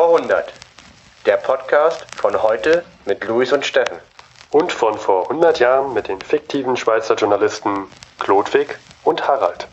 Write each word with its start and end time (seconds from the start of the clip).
Vor 0.00 0.16
100. 0.16 0.50
Der 1.26 1.36
Podcast 1.36 2.06
von 2.16 2.42
heute 2.42 2.86
mit 3.04 3.22
Luis 3.24 3.52
und 3.52 3.66
Steffen. 3.66 3.98
Und 4.50 4.72
von 4.72 4.96
vor 4.96 5.24
100 5.24 5.58
Jahren 5.58 5.92
mit 5.92 6.08
den 6.08 6.22
fiktiven 6.22 6.78
Schweizer 6.78 7.16
Journalisten 7.16 7.86
Klodwig 8.18 8.78
und 9.04 9.28
Harald. 9.28 9.68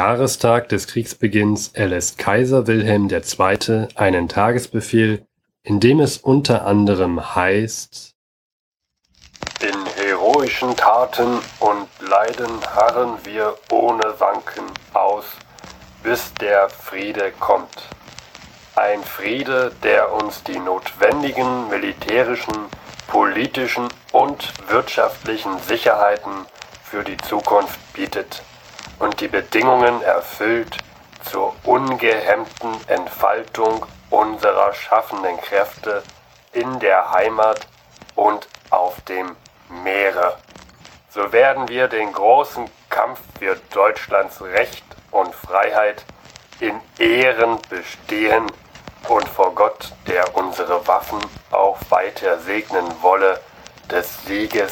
Jahrestag 0.00 0.70
des 0.70 0.86
Kriegsbeginns 0.86 1.72
erlässt 1.74 2.16
Kaiser 2.16 2.66
Wilhelm 2.66 3.10
II. 3.10 3.86
einen 3.96 4.30
Tagesbefehl, 4.30 5.26
in 5.62 5.78
dem 5.78 6.00
es 6.00 6.16
unter 6.16 6.64
anderem 6.64 7.34
heißt 7.36 8.14
In 9.60 9.86
heroischen 10.02 10.74
Taten 10.74 11.40
und 11.58 11.86
Leiden 12.00 12.48
harren 12.74 13.18
wir 13.24 13.54
ohne 13.70 14.18
Wanken 14.18 14.64
aus, 14.94 15.26
bis 16.02 16.32
der 16.32 16.70
Friede 16.70 17.30
kommt. 17.38 17.90
Ein 18.76 19.02
Friede, 19.02 19.70
der 19.82 20.14
uns 20.14 20.42
die 20.44 20.58
notwendigen 20.58 21.68
militärischen, 21.68 22.54
politischen 23.06 23.86
und 24.12 24.54
wirtschaftlichen 24.66 25.58
Sicherheiten 25.58 26.46
für 26.84 27.04
die 27.04 27.18
Zukunft 27.18 27.78
bietet 27.92 28.42
und 29.00 29.20
die 29.20 29.28
Bedingungen 29.28 30.02
erfüllt 30.02 30.76
zur 31.24 31.54
ungehemmten 31.64 32.76
Entfaltung 32.86 33.84
unserer 34.10 34.72
schaffenden 34.72 35.36
Kräfte 35.38 36.02
in 36.52 36.78
der 36.78 37.10
Heimat 37.10 37.66
und 38.14 38.46
auf 38.70 39.00
dem 39.02 39.36
Meere. 39.68 40.36
So 41.08 41.32
werden 41.32 41.68
wir 41.68 41.88
den 41.88 42.12
großen 42.12 42.70
Kampf 42.88 43.20
für 43.38 43.56
Deutschlands 43.72 44.40
Recht 44.40 44.84
und 45.10 45.34
Freiheit 45.34 46.04
in 46.60 46.80
Ehren 46.98 47.58
bestehen 47.68 48.46
und 49.08 49.28
vor 49.28 49.54
Gott, 49.54 49.92
der 50.06 50.36
unsere 50.36 50.86
Waffen 50.86 51.20
auch 51.50 51.78
weiter 51.88 52.38
segnen 52.40 52.86
wolle, 53.00 53.40
des 53.90 54.24
Sieges 54.24 54.70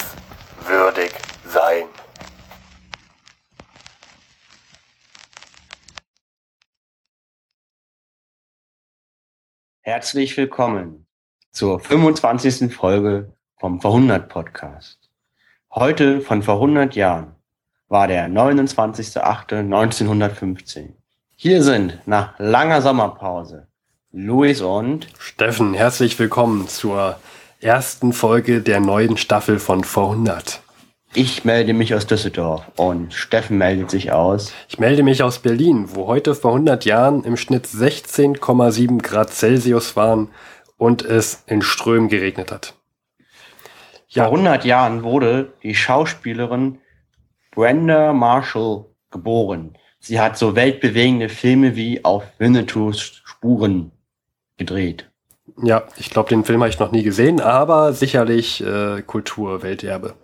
würdig 0.61 1.13
sein. 1.45 1.89
Herzlich 9.89 10.37
willkommen 10.37 11.07
zur 11.51 11.81
25. 11.81 12.75
Folge 12.75 13.33
vom 13.57 13.81
Verhundert 13.81 14.29
Podcast. 14.29 14.99
Heute 15.75 16.21
von 16.21 16.43
vor 16.43 16.57
100 16.57 16.95
Jahren 16.95 17.37
war 17.89 18.07
der 18.07 18.29
29.08.1915. 18.29 20.91
Hier 21.37 21.63
sind 21.63 22.01
nach 22.05 22.39
langer 22.39 22.83
Sommerpause 22.83 23.67
Luis 24.13 24.61
und 24.61 25.09
Steffen, 25.19 25.73
herzlich 25.73 26.19
willkommen 26.19 26.69
zur 26.69 27.19
ersten 27.63 28.13
Folge 28.13 28.61
der 28.61 28.81
neuen 28.81 29.17
Staffel 29.17 29.59
von 29.59 29.85
Vor 29.85 30.11
100. 30.11 30.61
Ich 31.15 31.45
melde 31.45 31.73
mich 31.73 31.95
aus 31.95 32.07
Düsseldorf 32.07 32.71
und 32.77 33.15
Steffen 33.15 33.57
meldet 33.57 33.91
sich 33.91 34.13
aus. 34.13 34.53
Ich 34.69 34.79
melde 34.79 35.03
mich 35.03 35.23
aus 35.23 35.39
Berlin, 35.39 35.89
wo 35.95 36.07
heute 36.07 36.35
vor 36.35 36.53
100 36.53 36.85
Jahren 36.85 37.25
im 37.25 37.37
Schnitt 37.39 37.67
16,7 37.67 39.01
Grad 39.03 39.31
Celsius 39.31 39.97
waren 39.97 40.29
und 40.77 41.03
es 41.03 41.45
in 41.47 41.63
Strömen 41.63 42.09
geregnet 42.09 42.53
hat. 42.53 42.75
Ja. 44.09 44.25
Vor 44.25 44.35
100 44.35 44.65
Jahren 44.67 45.03
wurde 45.03 45.53
die 45.63 45.75
Schauspielerin 45.75 46.79
Brenda 47.53 48.13
Marshall 48.13 48.85
geboren. 49.11 49.77
Sie 50.01 50.21
hat 50.21 50.37
so 50.37 50.55
weltbewegende 50.55 51.31
Filme 51.31 51.75
wie 51.75 52.05
auf 52.05 52.25
Winnetous 52.39 53.23
Spuren 53.25 53.93
gedreht. 54.59 55.11
Ja, 55.63 55.85
ich 55.97 56.11
glaube, 56.11 56.29
den 56.29 56.45
Film 56.45 56.61
habe 56.61 56.71
ich 56.71 56.79
noch 56.79 56.93
nie 56.93 57.03
gesehen, 57.03 57.41
aber 57.41 57.93
sicherlich 57.95 58.63
äh, 58.63 59.03
Kulturwelterbe. 59.03 60.15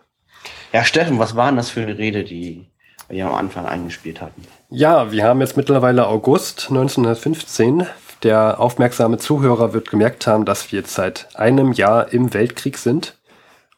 Ja, 0.74 0.82
Steffen, 0.82 1.20
was 1.20 1.36
war 1.36 1.46
denn 1.46 1.56
das 1.56 1.70
für 1.70 1.82
eine 1.82 1.96
Rede, 1.96 2.24
die 2.24 2.66
wir 3.08 3.26
am 3.26 3.34
Anfang 3.36 3.64
eingespielt 3.64 4.20
hatten? 4.20 4.42
Ja, 4.70 5.12
wir 5.12 5.22
haben 5.22 5.40
jetzt 5.40 5.56
mittlerweile 5.56 6.08
August 6.08 6.66
1915. 6.68 7.86
Der 8.24 8.58
aufmerksame 8.58 9.18
Zuhörer 9.18 9.72
wird 9.72 9.88
gemerkt 9.88 10.26
haben, 10.26 10.44
dass 10.44 10.72
wir 10.72 10.80
jetzt 10.80 10.92
seit 10.92 11.28
einem 11.36 11.70
Jahr 11.70 12.12
im 12.12 12.34
Weltkrieg 12.34 12.76
sind. 12.76 13.16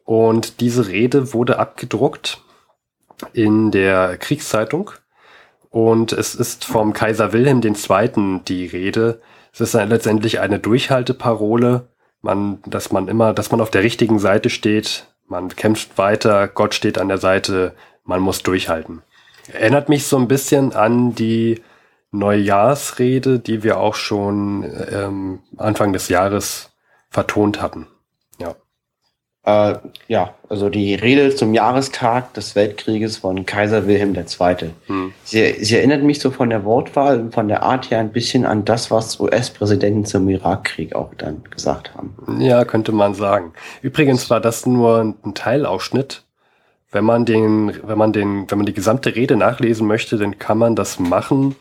Und 0.06 0.62
diese 0.62 0.88
Rede 0.88 1.34
wurde 1.34 1.58
abgedruckt 1.58 2.40
in 3.34 3.70
der 3.70 4.16
Kriegszeitung. 4.16 4.90
Und 5.68 6.14
es 6.14 6.34
ist 6.34 6.64
vom 6.64 6.94
Kaiser 6.94 7.34
Wilhelm 7.34 7.60
II. 7.62 8.40
die 8.48 8.64
Rede. 8.64 9.20
Es 9.52 9.60
ist 9.60 9.74
letztendlich 9.74 10.40
eine 10.40 10.60
Durchhalteparole, 10.60 11.88
man, 12.22 12.62
dass 12.64 12.90
man 12.90 13.08
immer, 13.08 13.34
dass 13.34 13.50
man 13.50 13.60
auf 13.60 13.70
der 13.70 13.82
richtigen 13.82 14.18
Seite 14.18 14.48
steht, 14.48 15.08
man 15.28 15.48
kämpft 15.48 15.98
weiter, 15.98 16.48
Gott 16.48 16.74
steht 16.74 16.98
an 16.98 17.08
der 17.08 17.18
Seite, 17.18 17.74
man 18.04 18.20
muss 18.20 18.42
durchhalten. 18.42 19.02
Erinnert 19.52 19.88
mich 19.88 20.06
so 20.06 20.16
ein 20.18 20.28
bisschen 20.28 20.72
an 20.74 21.14
die 21.14 21.62
Neujahrsrede, 22.10 23.38
die 23.38 23.62
wir 23.62 23.78
auch 23.78 23.94
schon 23.94 24.64
ähm, 24.90 25.40
Anfang 25.56 25.92
des 25.92 26.08
Jahres 26.08 26.70
vertont 27.10 27.60
hatten. 27.60 27.86
Äh, 29.46 29.76
ja, 30.08 30.34
also 30.48 30.68
die 30.68 30.96
Rede 30.96 31.34
zum 31.34 31.54
Jahrestag 31.54 32.34
des 32.34 32.56
Weltkrieges 32.56 33.18
von 33.18 33.46
Kaiser 33.46 33.86
Wilhelm 33.86 34.12
II. 34.14 34.70
Hm. 34.86 35.12
Sie, 35.22 35.64
sie 35.64 35.76
erinnert 35.76 36.02
mich 36.02 36.18
so 36.18 36.32
von 36.32 36.50
der 36.50 36.64
Wortwahl 36.64 37.20
und 37.20 37.32
von 37.32 37.46
der 37.46 37.62
Art 37.62 37.90
her 37.90 38.00
ein 38.00 38.10
bisschen 38.10 38.44
an 38.44 38.64
das, 38.64 38.90
was 38.90 39.20
US-Präsidenten 39.20 40.04
zum 40.04 40.28
Irakkrieg 40.28 40.96
auch 40.96 41.14
dann 41.16 41.44
gesagt 41.48 41.94
haben. 41.94 42.16
Ja, 42.40 42.64
könnte 42.64 42.90
man 42.90 43.14
sagen. 43.14 43.52
Übrigens 43.82 44.28
war 44.30 44.40
das 44.40 44.66
nur 44.66 45.14
ein 45.24 45.34
Teilausschnitt. 45.34 46.24
Wenn 46.90 47.04
man 47.04 47.24
den, 47.24 47.72
wenn 47.84 47.98
man 47.98 48.12
den, 48.12 48.50
wenn 48.50 48.58
man 48.58 48.66
die 48.66 48.74
gesamte 48.74 49.14
Rede 49.14 49.36
nachlesen 49.36 49.86
möchte, 49.86 50.18
dann 50.18 50.40
kann 50.40 50.58
man 50.58 50.74
das 50.74 50.98
machen. 50.98 51.54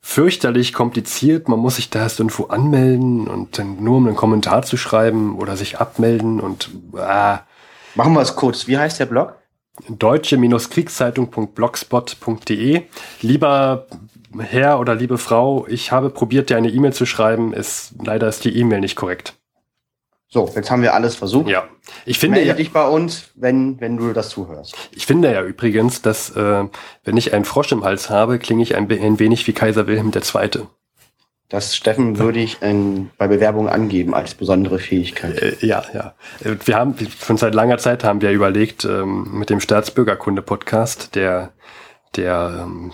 fürchterlich 0.00 0.72
kompliziert. 0.72 1.48
Man 1.48 1.60
muss 1.60 1.76
sich 1.76 1.90
da 1.90 2.00
erst 2.00 2.18
irgendwo 2.18 2.46
anmelden 2.46 3.28
und 3.28 3.56
dann 3.56 3.84
nur 3.84 3.98
um 3.98 4.08
einen 4.08 4.16
Kommentar 4.16 4.62
zu 4.62 4.76
schreiben 4.76 5.38
oder 5.38 5.56
sich 5.56 5.78
abmelden 5.78 6.40
und 6.40 6.70
äh. 6.96 7.36
Machen 7.94 8.14
wir 8.14 8.20
es 8.20 8.34
kurz. 8.34 8.66
Wie 8.66 8.78
heißt 8.78 8.98
der 8.98 9.06
Blog? 9.06 9.36
deutsche-kriegszeitung.blogspot.de. 9.88 12.82
Lieber 13.20 13.86
Herr 14.38 14.80
oder 14.80 14.94
liebe 14.94 15.18
Frau, 15.18 15.66
ich 15.68 15.92
habe 15.92 16.08
probiert, 16.10 16.50
dir 16.50 16.56
eine 16.56 16.70
E-Mail 16.70 16.92
zu 16.92 17.06
schreiben. 17.06 17.52
Ist, 17.52 17.94
leider 18.02 18.28
ist 18.28 18.44
die 18.44 18.56
E-Mail 18.56 18.80
nicht 18.80 18.96
korrekt. 18.96 19.34
So, 20.28 20.50
jetzt 20.54 20.70
haben 20.70 20.80
wir 20.80 20.94
alles 20.94 21.14
versucht. 21.14 21.48
Ja. 21.48 21.68
Ich 22.06 22.18
finde 22.18 22.36
Melde 22.36 22.48
ja, 22.48 22.54
dich 22.54 22.72
bei 22.72 22.88
uns, 22.88 23.28
wenn, 23.34 23.78
wenn 23.82 23.98
du 23.98 24.14
das 24.14 24.30
zuhörst. 24.30 24.74
Ich 24.92 25.04
finde 25.04 25.30
ja 25.30 25.42
übrigens, 25.42 26.00
dass 26.00 26.34
äh, 26.34 26.64
wenn 27.04 27.16
ich 27.18 27.34
einen 27.34 27.44
Frosch 27.44 27.70
im 27.70 27.84
Hals 27.84 28.08
habe, 28.08 28.38
klinge 28.38 28.62
ich 28.62 28.74
ein, 28.74 28.90
ein 28.90 29.18
wenig 29.18 29.46
wie 29.46 29.52
Kaiser 29.52 29.86
Wilhelm 29.86 30.10
II. 30.14 30.62
Das 31.52 31.76
Steffen 31.76 32.18
würde 32.18 32.38
ich 32.38 32.62
in, 32.62 33.10
bei 33.18 33.28
Bewerbung 33.28 33.68
angeben 33.68 34.14
als 34.14 34.34
besondere 34.34 34.78
Fähigkeit. 34.78 35.42
Äh, 35.42 35.56
ja, 35.60 35.84
ja. 35.92 36.14
Wir 36.40 36.76
haben 36.76 36.94
schon 37.22 37.36
seit 37.36 37.54
langer 37.54 37.76
Zeit 37.76 38.04
haben 38.04 38.22
wir 38.22 38.30
überlegt 38.30 38.86
ähm, 38.86 39.28
mit 39.38 39.50
dem 39.50 39.60
Staatsbürgerkunde-Podcast, 39.60 41.14
der 41.14 41.52
der 42.16 42.62
ähm, 42.62 42.92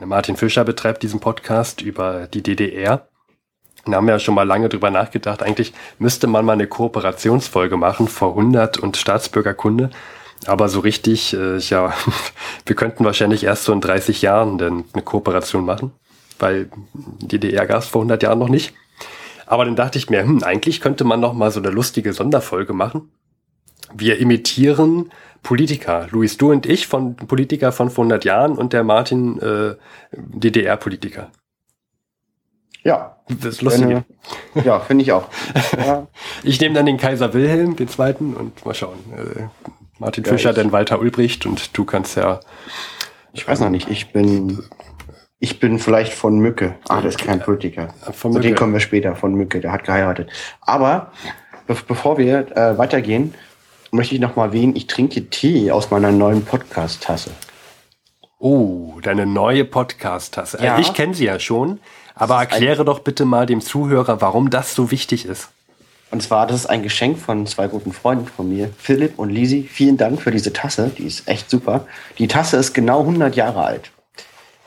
Martin 0.00 0.36
Fischer 0.36 0.64
betreibt 0.64 1.02
diesen 1.02 1.20
Podcast 1.20 1.80
über 1.80 2.26
die 2.26 2.42
DDR. 2.42 3.08
Da 3.86 3.92
haben 3.92 4.06
wir 4.06 4.12
ja 4.12 4.18
schon 4.18 4.34
mal 4.34 4.46
lange 4.46 4.68
drüber 4.68 4.90
nachgedacht. 4.90 5.42
Eigentlich 5.42 5.72
müsste 5.98 6.26
man 6.26 6.44
mal 6.44 6.52
eine 6.52 6.66
Kooperationsfolge 6.66 7.78
machen 7.78 8.08
vor 8.08 8.36
100 8.36 8.76
und 8.76 8.98
Staatsbürgerkunde. 8.98 9.88
Aber 10.44 10.68
so 10.68 10.80
richtig, 10.80 11.32
äh, 11.32 11.56
ja, 11.56 11.94
wir 12.66 12.76
könnten 12.76 13.06
wahrscheinlich 13.06 13.44
erst 13.44 13.64
so 13.64 13.72
in 13.72 13.80
30 13.80 14.20
Jahren 14.20 14.58
denn 14.58 14.84
eine 14.92 15.02
Kooperation 15.02 15.64
machen 15.64 15.92
weil 16.38 16.68
DDR 17.20 17.66
gab 17.66 17.82
es 17.82 17.88
vor 17.88 18.02
100 18.02 18.22
Jahren 18.22 18.38
noch 18.38 18.48
nicht. 18.48 18.74
Aber 19.46 19.64
dann 19.64 19.76
dachte 19.76 19.98
ich 19.98 20.10
mir, 20.10 20.22
hm, 20.22 20.42
eigentlich 20.42 20.80
könnte 20.80 21.04
man 21.04 21.20
noch 21.20 21.34
mal 21.34 21.50
so 21.50 21.60
eine 21.60 21.70
lustige 21.70 22.12
Sonderfolge 22.12 22.72
machen. 22.72 23.10
Wir 23.94 24.18
imitieren 24.18 25.10
Politiker. 25.42 26.08
Luis, 26.10 26.36
du 26.38 26.50
und 26.50 26.66
ich 26.66 26.86
von 26.86 27.16
Politiker 27.16 27.70
von 27.70 27.90
vor 27.90 28.04
100 28.04 28.24
Jahren 28.24 28.56
und 28.56 28.72
der 28.72 28.82
Martin 28.82 29.38
äh, 29.40 29.74
DDR-Politiker. 30.12 31.30
Ja. 32.82 33.16
Das 33.28 33.54
ist 33.54 33.62
lustig. 33.62 34.02
Ja, 34.64 34.80
finde 34.80 35.02
ich 35.02 35.12
auch. 35.12 35.28
Ich 36.42 36.60
nehme 36.60 36.74
dann 36.74 36.84
den 36.84 36.98
Kaiser 36.98 37.32
Wilhelm, 37.32 37.74
den 37.76 37.88
zweiten, 37.88 38.34
und 38.34 38.64
mal 38.66 38.74
schauen. 38.74 38.98
Äh, 39.16 39.44
Martin 39.98 40.24
Fischer, 40.24 40.50
ja, 40.50 40.52
den 40.52 40.72
Walter 40.72 41.00
Ulbricht 41.00 41.46
und 41.46 41.76
du 41.76 41.84
kannst 41.84 42.16
ja. 42.16 42.40
Ich 43.32 43.48
weiß 43.48 43.60
noch 43.60 43.70
nicht, 43.70 43.88
ich 43.88 44.12
bin 44.12 44.62
ich 45.44 45.60
bin 45.60 45.78
vielleicht 45.78 46.14
von 46.14 46.38
Mücke. 46.38 46.76
Ah, 46.88 47.02
das 47.02 47.16
ist 47.16 47.18
kein 47.22 47.38
Politiker. 47.38 47.92
Von 48.12 48.32
Mücke. 48.32 48.42
Zu 48.42 48.48
dem 48.48 48.56
kommen 48.56 48.72
wir 48.72 48.80
später, 48.80 49.14
von 49.14 49.34
Mücke, 49.34 49.60
der 49.60 49.72
hat 49.72 49.84
geheiratet. 49.84 50.30
Aber 50.62 51.12
be 51.66 51.76
bevor 51.86 52.16
wir 52.16 52.56
äh, 52.56 52.78
weitergehen, 52.78 53.34
möchte 53.90 54.14
ich 54.14 54.22
noch 54.22 54.36
mal 54.36 54.46
erwähnen, 54.46 54.74
ich 54.74 54.86
trinke 54.86 55.28
Tee 55.28 55.70
aus 55.70 55.90
meiner 55.90 56.12
neuen 56.12 56.46
Podcast-Tasse. 56.46 57.30
Oh, 58.38 58.94
deine 59.02 59.26
neue 59.26 59.66
Podcast-Tasse. 59.66 60.60
Ja. 60.62 60.76
Also 60.76 60.88
ich 60.88 60.96
kenne 60.96 61.12
sie 61.12 61.26
ja 61.26 61.38
schon, 61.38 61.78
aber 62.14 62.36
erkläre 62.36 62.86
doch 62.86 63.00
bitte 63.00 63.26
mal 63.26 63.44
dem 63.44 63.60
Zuhörer, 63.60 64.22
warum 64.22 64.48
das 64.48 64.74
so 64.74 64.90
wichtig 64.90 65.26
ist. 65.26 65.50
Und 66.10 66.22
zwar, 66.22 66.46
das 66.46 66.60
ist 66.60 66.66
ein 66.66 66.82
Geschenk 66.82 67.18
von 67.18 67.46
zwei 67.46 67.68
guten 67.68 67.92
Freunden 67.92 68.28
von 68.28 68.48
mir, 68.48 68.70
Philipp 68.78 69.18
und 69.18 69.28
Lisi. 69.28 69.68
Vielen 69.70 69.98
Dank 69.98 70.22
für 70.22 70.30
diese 70.30 70.54
Tasse, 70.54 70.90
die 70.96 71.04
ist 71.04 71.28
echt 71.28 71.50
super. 71.50 71.86
Die 72.16 72.28
Tasse 72.28 72.56
ist 72.56 72.72
genau 72.72 73.00
100 73.00 73.36
Jahre 73.36 73.62
alt. 73.62 73.90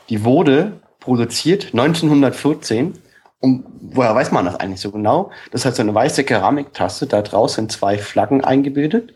Die 0.08 0.24
wurde 0.24 0.80
produziert 1.00 1.66
1914. 1.72 2.94
Und 3.40 3.64
woher 3.80 4.14
weiß 4.14 4.32
man 4.32 4.46
das 4.46 4.56
eigentlich 4.56 4.80
so 4.80 4.90
genau? 4.90 5.30
Das 5.52 5.64
hat 5.64 5.76
so 5.76 5.82
eine 5.82 5.94
weiße 5.94 6.24
Keramiktasse. 6.24 7.06
Da 7.06 7.22
draußen 7.22 7.68
zwei 7.68 7.98
Flaggen 7.98 8.44
eingebildet. 8.44 9.14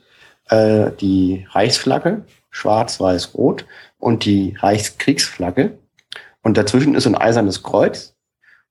Äh, 0.49 0.91
die 1.01 1.47
Reichsflagge, 1.51 2.25
schwarz, 2.51 3.01
weiß, 3.01 3.35
rot, 3.35 3.67
und 3.99 4.25
die 4.25 4.57
Reichskriegsflagge. 4.59 5.79
Und 6.43 6.57
dazwischen 6.57 6.95
ist 6.95 7.07
ein 7.07 7.17
eisernes 7.17 7.63
Kreuz. 7.63 8.15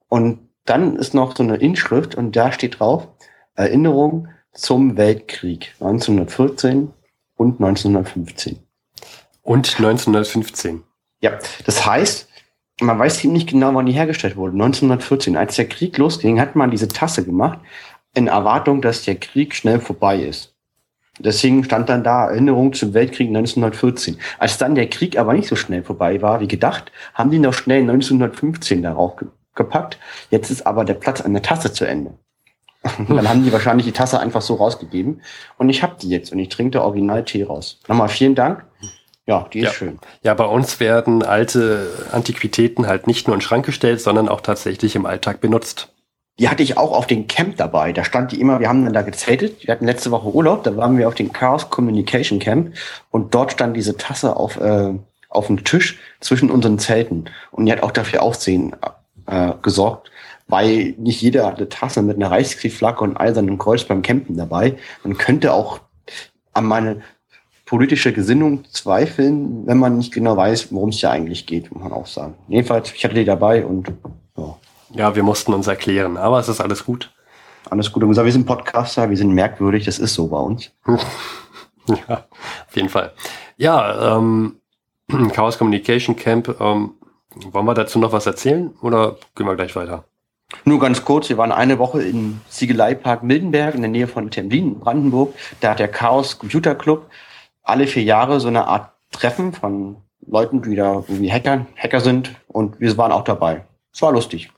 Und 0.07 0.49
dann 0.65 0.95
ist 0.97 1.13
noch 1.13 1.35
so 1.35 1.43
eine 1.43 1.55
Inschrift 1.55 2.15
und 2.15 2.35
da 2.35 2.51
steht 2.51 2.79
drauf, 2.79 3.07
Erinnerung 3.55 4.27
zum 4.53 4.97
Weltkrieg 4.97 5.73
1914 5.79 6.93
und 7.35 7.61
1915. 7.61 8.59
Und 9.41 9.75
1915. 9.77 10.83
Ja, 11.21 11.37
das 11.65 11.85
heißt, 11.85 12.27
man 12.81 12.97
weiß 12.97 13.19
ziemlich 13.19 13.47
genau, 13.47 13.73
wann 13.73 13.85
die 13.85 13.91
hergestellt 13.93 14.35
wurde. 14.35 14.53
1914, 14.53 15.37
als 15.37 15.55
der 15.55 15.69
Krieg 15.69 15.97
losging, 15.97 16.39
hat 16.39 16.55
man 16.55 16.71
diese 16.71 16.87
Tasse 16.87 17.23
gemacht, 17.23 17.59
in 18.13 18.27
Erwartung, 18.27 18.81
dass 18.81 19.03
der 19.03 19.15
Krieg 19.15 19.55
schnell 19.55 19.79
vorbei 19.79 20.19
ist. 20.19 20.53
Deswegen 21.19 21.63
stand 21.63 21.89
dann 21.89 22.03
da 22.03 22.29
Erinnerung 22.29 22.73
zum 22.73 22.93
Weltkrieg 22.93 23.27
1914. 23.27 24.17
Als 24.39 24.57
dann 24.57 24.75
der 24.75 24.89
Krieg 24.89 25.17
aber 25.17 25.33
nicht 25.33 25.47
so 25.47 25.55
schnell 25.55 25.83
vorbei 25.83 26.21
war 26.21 26.39
wie 26.39 26.47
gedacht, 26.47 26.91
haben 27.13 27.29
die 27.29 27.39
noch 27.39 27.53
schnell 27.53 27.81
1915 27.81 28.81
darauf 28.81 29.13
gepackt. 29.53 29.99
Jetzt 30.29 30.49
ist 30.49 30.65
aber 30.65 30.85
der 30.85 30.95
Platz 30.95 31.21
an 31.21 31.33
der 31.33 31.43
Tasse 31.43 31.71
zu 31.73 31.85
Ende. 31.85 32.13
dann 33.07 33.29
haben 33.29 33.43
die 33.43 33.53
wahrscheinlich 33.53 33.85
die 33.85 33.91
Tasse 33.91 34.19
einfach 34.19 34.41
so 34.41 34.55
rausgegeben. 34.55 35.21
Und 35.57 35.69
ich 35.69 35.83
habe 35.83 35.97
die 36.01 36.09
jetzt 36.09 36.31
und 36.31 36.39
ich 36.39 36.49
trinke 36.49 36.71
der 36.71 36.83
Original-Tee 36.83 37.43
raus. 37.43 37.79
Nochmal 37.87 38.09
vielen 38.09 38.33
Dank. 38.33 38.65
Ja, 39.27 39.47
die 39.53 39.59
ist 39.59 39.65
ja. 39.65 39.71
schön. 39.73 39.99
Ja, 40.23 40.33
bei 40.33 40.45
uns 40.45 40.79
werden 40.79 41.23
alte 41.23 41.87
Antiquitäten 42.11 42.87
halt 42.87 43.07
nicht 43.07 43.27
nur 43.27 43.35
in 43.35 43.39
den 43.39 43.43
Schrank 43.43 43.65
gestellt, 43.65 44.01
sondern 44.01 44.27
auch 44.27 44.41
tatsächlich 44.41 44.95
im 44.95 45.05
Alltag 45.05 45.41
benutzt. 45.41 45.93
Die 46.39 46.49
hatte 46.49 46.63
ich 46.63 46.77
auch 46.77 46.91
auf 46.91 47.05
den 47.05 47.27
Camp 47.27 47.57
dabei. 47.57 47.93
Da 47.93 48.03
stand 48.03 48.31
die 48.31 48.41
immer, 48.41 48.59
wir 48.59 48.67
haben 48.67 48.83
dann 48.83 48.93
da 48.93 49.03
gezeltet. 49.03 49.67
Wir 49.67 49.73
hatten 49.73 49.85
letzte 49.85 50.11
Woche 50.11 50.33
Urlaub, 50.33 50.63
da 50.63 50.75
waren 50.75 50.97
wir 50.97 51.07
auf 51.07 51.13
dem 51.13 51.31
Chaos 51.31 51.69
Communication 51.69 52.39
Camp 52.39 52.73
und 53.11 53.35
dort 53.35 53.51
stand 53.51 53.77
diese 53.77 53.95
Tasse 53.95 54.35
auf, 54.35 54.59
äh, 54.59 54.93
auf 55.29 55.47
dem 55.47 55.63
Tisch 55.63 55.99
zwischen 56.19 56.49
unseren 56.49 56.79
Zelten. 56.79 57.25
Und 57.51 57.65
die 57.65 57.71
hat 57.71 57.83
auch 57.83 57.91
dafür 57.91 58.23
Aufsehen 58.23 58.75
äh, 59.27 59.51
gesorgt, 59.61 60.09
weil 60.47 60.95
nicht 60.97 61.21
jeder 61.21 61.45
hat 61.45 61.57
eine 61.57 61.69
Tasse 61.69 62.01
mit 62.01 62.15
einer 62.15 62.31
Reichskriegflagge 62.31 63.01
und 63.01 63.17
eisernen 63.17 63.59
Kreuz 63.59 63.83
beim 63.83 64.01
Campen 64.01 64.35
dabei. 64.35 64.77
Man 65.03 65.17
könnte 65.17 65.53
auch 65.53 65.81
an 66.53 66.65
meine 66.65 67.01
politische 67.71 68.11
Gesinnung 68.11 68.65
zweifeln, 68.69 69.65
wenn 69.65 69.77
man 69.77 69.97
nicht 69.97 70.13
genau 70.13 70.35
weiß, 70.35 70.73
worum 70.73 70.89
es 70.89 70.99
ja 70.99 71.09
eigentlich 71.09 71.45
geht, 71.45 71.71
muss 71.71 71.81
man 71.81 71.93
auch 71.93 72.05
sagen. 72.05 72.33
Jedenfalls, 72.49 72.91
ich 72.91 73.05
hatte 73.05 73.15
die 73.15 73.23
dabei 73.23 73.65
und 73.65 73.93
ja. 74.35 74.57
Ja, 74.93 75.15
wir 75.15 75.23
mussten 75.23 75.53
uns 75.53 75.67
erklären, 75.67 76.17
aber 76.17 76.37
es 76.37 76.49
ist 76.49 76.59
alles 76.59 76.83
gut. 76.83 77.13
Alles 77.69 77.93
gut. 77.93 78.03
Und 78.03 78.09
gesagt, 78.09 78.25
wir 78.25 78.33
sind 78.33 78.45
Podcaster, 78.45 79.09
wir 79.09 79.15
sind 79.15 79.31
merkwürdig, 79.31 79.85
das 79.85 79.99
ist 79.99 80.15
so 80.15 80.27
bei 80.27 80.39
uns. 80.39 80.69
ja, 81.87 82.25
auf 82.67 82.75
jeden 82.75 82.89
Fall. 82.89 83.13
Ja, 83.55 84.17
ähm, 84.17 84.57
Chaos 85.31 85.57
Communication 85.57 86.17
Camp, 86.17 86.53
ähm, 86.59 86.95
wollen 87.53 87.65
wir 87.65 87.73
dazu 87.73 87.99
noch 87.99 88.11
was 88.11 88.25
erzählen 88.25 88.73
oder 88.81 89.15
gehen 89.33 89.47
wir 89.47 89.55
gleich 89.55 89.77
weiter? 89.77 90.03
Nur 90.65 90.81
ganz 90.81 91.05
kurz, 91.05 91.29
wir 91.29 91.37
waren 91.37 91.53
eine 91.53 91.79
Woche 91.79 92.03
im 92.03 92.41
Ziegeleipark 92.49 93.23
Mildenberg 93.23 93.75
in 93.75 93.81
der 93.81 93.91
Nähe 93.91 94.07
von 94.07 94.29
Templin, 94.29 94.77
Brandenburg. 94.77 95.33
Da 95.61 95.71
hat 95.71 95.79
der 95.79 95.87
Chaos 95.87 96.37
Computer 96.37 96.75
Club 96.75 97.09
alle 97.63 97.87
vier 97.87 98.03
Jahre 98.03 98.39
so 98.39 98.47
eine 98.47 98.67
Art 98.67 98.91
Treffen 99.11 99.53
von 99.53 99.97
Leuten, 100.25 100.61
die 100.61 100.75
da 100.75 101.03
irgendwie 101.07 101.31
Hacker, 101.31 101.65
Hacker 101.75 101.99
sind 101.99 102.35
und 102.47 102.79
wir 102.79 102.95
waren 102.97 103.11
auch 103.11 103.23
dabei. 103.23 103.65
Es 103.93 104.01
war 104.01 104.11
lustig. 104.11 104.51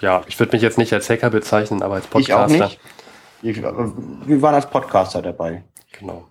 Ja, 0.00 0.22
ich 0.26 0.38
würde 0.38 0.52
mich 0.52 0.62
jetzt 0.62 0.78
nicht 0.78 0.92
als 0.92 1.08
Hacker 1.10 1.30
bezeichnen, 1.30 1.82
aber 1.82 1.94
als 1.96 2.06
Podcaster. 2.06 2.54
Ich 2.54 2.62
auch 2.62 2.66
nicht. 2.66 2.80
Ich, 3.42 3.62
wir 3.62 4.42
waren 4.42 4.54
als 4.54 4.68
Podcaster 4.68 5.22
dabei. 5.22 5.62
Genau. 5.98 6.26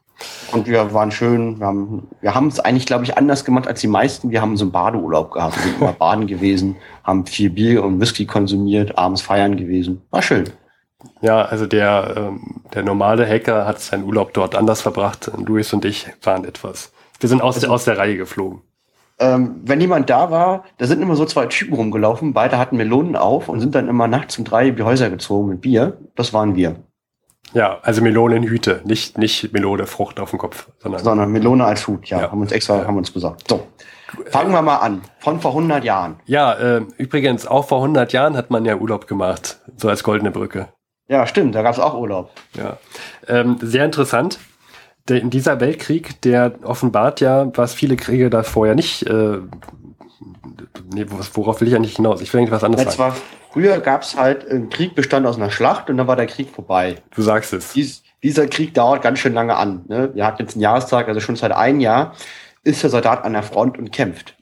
Und 0.51 0.67
wir 0.67 0.93
waren 0.93 1.11
schön, 1.11 1.59
wir 1.59 1.67
haben 1.67 2.07
wir 2.21 2.35
haben 2.35 2.47
es 2.47 2.59
eigentlich, 2.59 2.85
glaube 2.85 3.05
ich, 3.05 3.17
anders 3.17 3.45
gemacht 3.45 3.67
als 3.67 3.81
die 3.81 3.87
meisten. 3.87 4.31
Wir 4.31 4.41
haben 4.41 4.57
so 4.57 4.65
einen 4.65 4.71
Badeurlaub 4.71 5.31
gehabt. 5.31 5.55
Wir 5.57 5.63
sind 5.63 5.81
immer 5.81 5.93
baden 5.99 6.27
gewesen, 6.27 6.75
haben 7.03 7.25
viel 7.25 7.49
Bier 7.49 7.83
und 7.83 8.01
Whisky 8.01 8.25
konsumiert, 8.25 8.97
abends 8.97 9.21
feiern 9.21 9.55
gewesen. 9.55 10.01
War 10.09 10.21
schön. 10.21 10.49
Ja, 11.21 11.43
also 11.43 11.65
der, 11.65 12.13
ähm, 12.17 12.61
der 12.73 12.83
normale 12.83 13.27
Hacker 13.27 13.65
hat 13.65 13.79
seinen 13.79 14.03
Urlaub 14.03 14.33
dort 14.33 14.55
anders 14.55 14.81
verbracht. 14.81 15.31
Luis 15.37 15.71
und 15.73 15.85
ich 15.85 16.07
waren 16.23 16.45
etwas. 16.45 16.91
Wir 17.19 17.29
sind 17.29 17.41
aus, 17.41 17.55
also, 17.55 17.67
der, 17.67 17.73
aus 17.73 17.85
der 17.85 17.97
Reihe 17.97 18.17
geflogen. 18.17 18.61
Ähm, 19.19 19.61
wenn 19.63 19.81
jemand 19.81 20.09
da 20.09 20.31
war, 20.31 20.63
da 20.77 20.87
sind 20.87 21.01
immer 21.01 21.15
so 21.15 21.25
zwei 21.25 21.45
Typen 21.45 21.73
rumgelaufen. 21.73 22.33
Beide 22.33 22.57
hatten 22.57 22.77
Melonen 22.77 23.15
auf 23.15 23.49
und 23.49 23.59
sind 23.59 23.75
dann 23.75 23.89
immer 23.89 24.07
nachts 24.07 24.37
um 24.37 24.45
drei 24.45 24.69
in 24.69 24.75
die 24.75 24.83
Häuser 24.83 25.09
gezogen 25.09 25.49
mit 25.49 25.61
Bier. 25.61 25.97
Das 26.15 26.33
waren 26.33 26.55
wir. 26.55 26.75
Ja, 27.53 27.79
also 27.81 28.01
Melonenhüte, 28.01 28.81
nicht, 28.85 29.17
nicht 29.17 29.53
Melone 29.53 29.87
Frucht 29.87 30.19
auf 30.19 30.29
dem 30.29 30.39
Kopf, 30.39 30.69
sondern, 30.77 31.03
sondern 31.03 31.31
Melone 31.31 31.65
als 31.65 31.87
Hut, 31.87 32.05
ja, 32.07 32.21
ja. 32.21 32.31
haben 32.31 32.41
uns 32.41 32.51
extra, 32.51 32.85
haben 32.85 32.97
uns 32.97 33.09
besorgt. 33.09 33.47
So. 33.49 33.67
Fangen 34.27 34.51
wir 34.51 34.61
mal 34.61 34.77
an. 34.77 35.01
Von 35.19 35.39
vor 35.39 35.51
100 35.51 35.83
Jahren. 35.83 36.19
Ja, 36.25 36.53
äh, 36.53 36.81
übrigens, 36.97 37.45
auch 37.45 37.67
vor 37.67 37.79
100 37.79 38.11
Jahren 38.13 38.35
hat 38.37 38.49
man 38.49 38.65
ja 38.65 38.75
Urlaub 38.75 39.07
gemacht. 39.07 39.59
So 39.77 39.89
als 39.89 40.03
goldene 40.03 40.31
Brücke. 40.31 40.69
Ja, 41.09 41.25
stimmt, 41.25 41.55
da 41.55 41.63
gab 41.63 41.73
es 41.73 41.79
auch 41.79 41.95
Urlaub. 41.95 42.31
Ja. 42.55 42.77
Ähm, 43.27 43.57
sehr 43.61 43.83
interessant. 43.83 44.39
Der, 45.07 45.19
in 45.19 45.31
dieser 45.31 45.59
Weltkrieg, 45.59 46.21
der 46.21 46.53
offenbart 46.63 47.19
ja, 47.19 47.51
was 47.57 47.73
viele 47.73 47.95
Kriege 47.95 48.29
da 48.29 48.43
vorher 48.43 48.75
nicht. 48.75 49.07
Äh, 49.07 49.39
nee, 50.93 51.05
worauf 51.33 51.61
will 51.61 51.67
ich 51.67 51.73
ja 51.73 51.79
nicht 51.79 51.95
hinaus? 51.95 52.21
Ich 52.21 52.31
will 52.31 52.41
irgendwas 52.41 52.63
anderes 52.63 52.85
ja, 52.85 52.91
sagen. 52.91 53.15
früher 53.51 53.79
gab 53.79 54.03
es 54.03 54.15
halt, 54.15 54.49
ein 54.49 54.69
Krieg 54.69 54.93
bestand 54.93 55.25
aus 55.25 55.37
einer 55.37 55.49
Schlacht 55.49 55.89
und 55.89 55.97
dann 55.97 56.05
war 56.05 56.15
der 56.15 56.27
Krieg 56.27 56.49
vorbei. 56.49 56.97
Du 57.15 57.23
sagst 57.23 57.53
es. 57.53 57.73
Dies, 57.73 58.03
dieser 58.21 58.45
Krieg 58.45 58.75
dauert 58.75 59.01
ganz 59.01 59.17
schön 59.17 59.33
lange 59.33 59.55
an. 59.55 59.85
Ne? 59.87 60.11
Wir 60.13 60.27
hatten 60.27 60.43
jetzt 60.43 60.53
einen 60.53 60.61
Jahrestag, 60.61 61.07
also 61.07 61.19
schon 61.21 61.35
seit 61.35 61.53
einem 61.53 61.79
Jahr 61.79 62.13
ist 62.63 62.83
der 62.83 62.91
Soldat 62.91 63.23
an 63.23 63.33
der 63.33 63.43
Front 63.43 63.79
und 63.79 63.91
kämpft. 63.91 64.35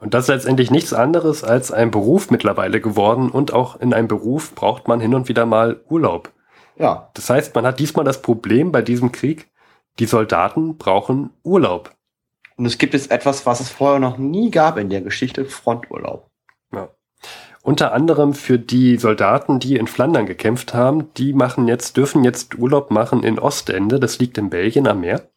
Und 0.00 0.14
das 0.14 0.24
ist 0.24 0.28
letztendlich 0.28 0.70
nichts 0.70 0.92
anderes 0.92 1.42
als 1.42 1.72
ein 1.72 1.90
Beruf 1.90 2.30
mittlerweile 2.30 2.80
geworden 2.80 3.30
und 3.30 3.52
auch 3.52 3.80
in 3.80 3.92
einem 3.92 4.08
Beruf 4.08 4.54
braucht 4.54 4.86
man 4.86 5.00
hin 5.00 5.14
und 5.14 5.28
wieder 5.28 5.44
mal 5.44 5.80
Urlaub. 5.88 6.32
Ja. 6.76 7.10
Das 7.14 7.28
heißt, 7.28 7.54
man 7.54 7.66
hat 7.66 7.80
diesmal 7.80 8.04
das 8.04 8.22
Problem 8.22 8.70
bei 8.70 8.82
diesem 8.82 9.10
Krieg, 9.10 9.50
die 9.98 10.06
Soldaten 10.06 10.76
brauchen 10.76 11.30
Urlaub. 11.42 11.92
Und 12.56 12.66
es 12.66 12.78
gibt 12.78 12.94
jetzt 12.94 13.10
etwas, 13.10 13.46
was 13.46 13.60
es 13.60 13.70
vorher 13.70 13.98
noch 13.98 14.18
nie 14.18 14.50
gab 14.50 14.78
in 14.78 14.88
der 14.88 15.00
Geschichte, 15.00 15.44
Fronturlaub. 15.44 16.30
Ja. 16.72 16.90
unter 17.62 17.92
anderem 17.92 18.34
für 18.34 18.58
die 18.58 18.98
Soldaten, 18.98 19.58
die 19.58 19.76
in 19.76 19.86
Flandern 19.86 20.26
gekämpft 20.26 20.74
haben, 20.74 21.12
die 21.14 21.32
machen 21.32 21.66
jetzt, 21.66 21.96
dürfen 21.96 22.24
jetzt 22.24 22.56
Urlaub 22.56 22.90
machen 22.90 23.22
in 23.22 23.38
Ostende, 23.38 23.98
das 23.98 24.18
liegt 24.18 24.38
in 24.38 24.50
Belgien 24.50 24.86
am 24.86 25.00
Meer. 25.00 25.28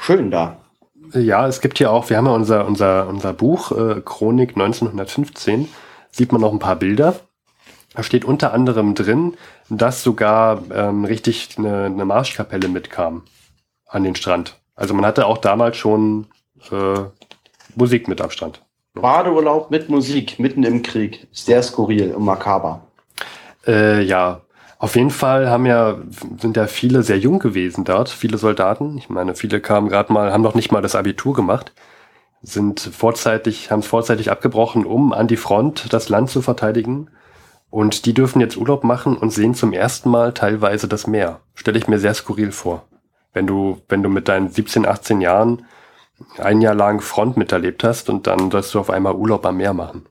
Schön 0.00 0.30
da. 0.30 0.65
Ja, 1.12 1.46
es 1.46 1.60
gibt 1.60 1.78
hier 1.78 1.90
auch, 1.90 2.10
wir 2.10 2.16
haben 2.16 2.26
ja 2.26 2.32
unser, 2.32 2.66
unser, 2.66 3.08
unser 3.08 3.32
Buch, 3.32 3.72
äh, 3.72 4.00
Chronik 4.04 4.50
1915, 4.50 5.68
sieht 6.10 6.32
man 6.32 6.40
noch 6.40 6.52
ein 6.52 6.58
paar 6.58 6.76
Bilder. 6.76 7.16
Da 7.94 8.02
steht 8.02 8.24
unter 8.24 8.52
anderem 8.52 8.94
drin, 8.94 9.34
dass 9.70 10.02
sogar 10.02 10.62
ähm, 10.72 11.04
richtig 11.04 11.56
eine, 11.56 11.84
eine 11.84 12.04
Marschkapelle 12.04 12.68
mitkam 12.68 13.22
an 13.86 14.04
den 14.04 14.14
Strand. 14.14 14.58
Also 14.74 14.92
man 14.92 15.06
hatte 15.06 15.26
auch 15.26 15.38
damals 15.38 15.76
schon 15.76 16.26
äh, 16.70 17.00
Musik 17.74 18.08
mit 18.08 18.20
am 18.20 18.30
Strand. 18.30 18.62
Badeurlaub 18.94 19.70
mit 19.70 19.88
Musik 19.88 20.38
mitten 20.38 20.62
im 20.62 20.82
Krieg. 20.82 21.26
Sehr 21.32 21.62
skurril 21.62 22.12
und 22.12 22.24
makaber. 22.24 22.82
Äh, 23.66 24.02
ja, 24.02 24.42
auf 24.86 24.94
jeden 24.94 25.10
Fall 25.10 25.50
haben 25.50 25.66
ja, 25.66 25.98
sind 26.38 26.56
ja 26.56 26.68
viele 26.68 27.02
sehr 27.02 27.18
jung 27.18 27.40
gewesen 27.40 27.82
dort, 27.84 28.08
viele 28.08 28.38
Soldaten. 28.38 28.96
Ich 28.98 29.08
meine, 29.08 29.34
viele 29.34 29.60
kamen 29.60 29.88
gerade 29.88 30.12
mal, 30.12 30.32
haben 30.32 30.42
noch 30.42 30.54
nicht 30.54 30.70
mal 30.70 30.80
das 30.80 30.94
Abitur 30.94 31.34
gemacht, 31.34 31.72
sind 32.40 32.78
vorzeitig, 32.78 33.72
haben 33.72 33.80
es 33.80 33.88
vorzeitig 33.88 34.30
abgebrochen, 34.30 34.86
um 34.86 35.12
an 35.12 35.26
die 35.26 35.36
Front 35.36 35.92
das 35.92 36.08
Land 36.08 36.30
zu 36.30 36.40
verteidigen. 36.40 37.10
Und 37.68 38.06
die 38.06 38.14
dürfen 38.14 38.40
jetzt 38.40 38.56
Urlaub 38.56 38.84
machen 38.84 39.16
und 39.16 39.30
sehen 39.30 39.54
zum 39.54 39.72
ersten 39.72 40.08
Mal 40.08 40.32
teilweise 40.32 40.86
das 40.86 41.08
Meer. 41.08 41.40
Stelle 41.56 41.78
ich 41.78 41.88
mir 41.88 41.98
sehr 41.98 42.14
skurril 42.14 42.52
vor. 42.52 42.84
Wenn 43.32 43.48
du, 43.48 43.82
wenn 43.88 44.04
du 44.04 44.08
mit 44.08 44.28
deinen 44.28 44.50
17, 44.50 44.86
18 44.86 45.20
Jahren 45.20 45.66
ein 46.38 46.60
Jahr 46.60 46.76
lang 46.76 47.00
Front 47.00 47.36
miterlebt 47.36 47.82
hast 47.82 48.08
und 48.08 48.28
dann 48.28 48.52
sollst 48.52 48.72
du 48.72 48.78
auf 48.78 48.88
einmal 48.88 49.16
Urlaub 49.16 49.44
am 49.46 49.56
Meer 49.56 49.74
machen. 49.74 50.06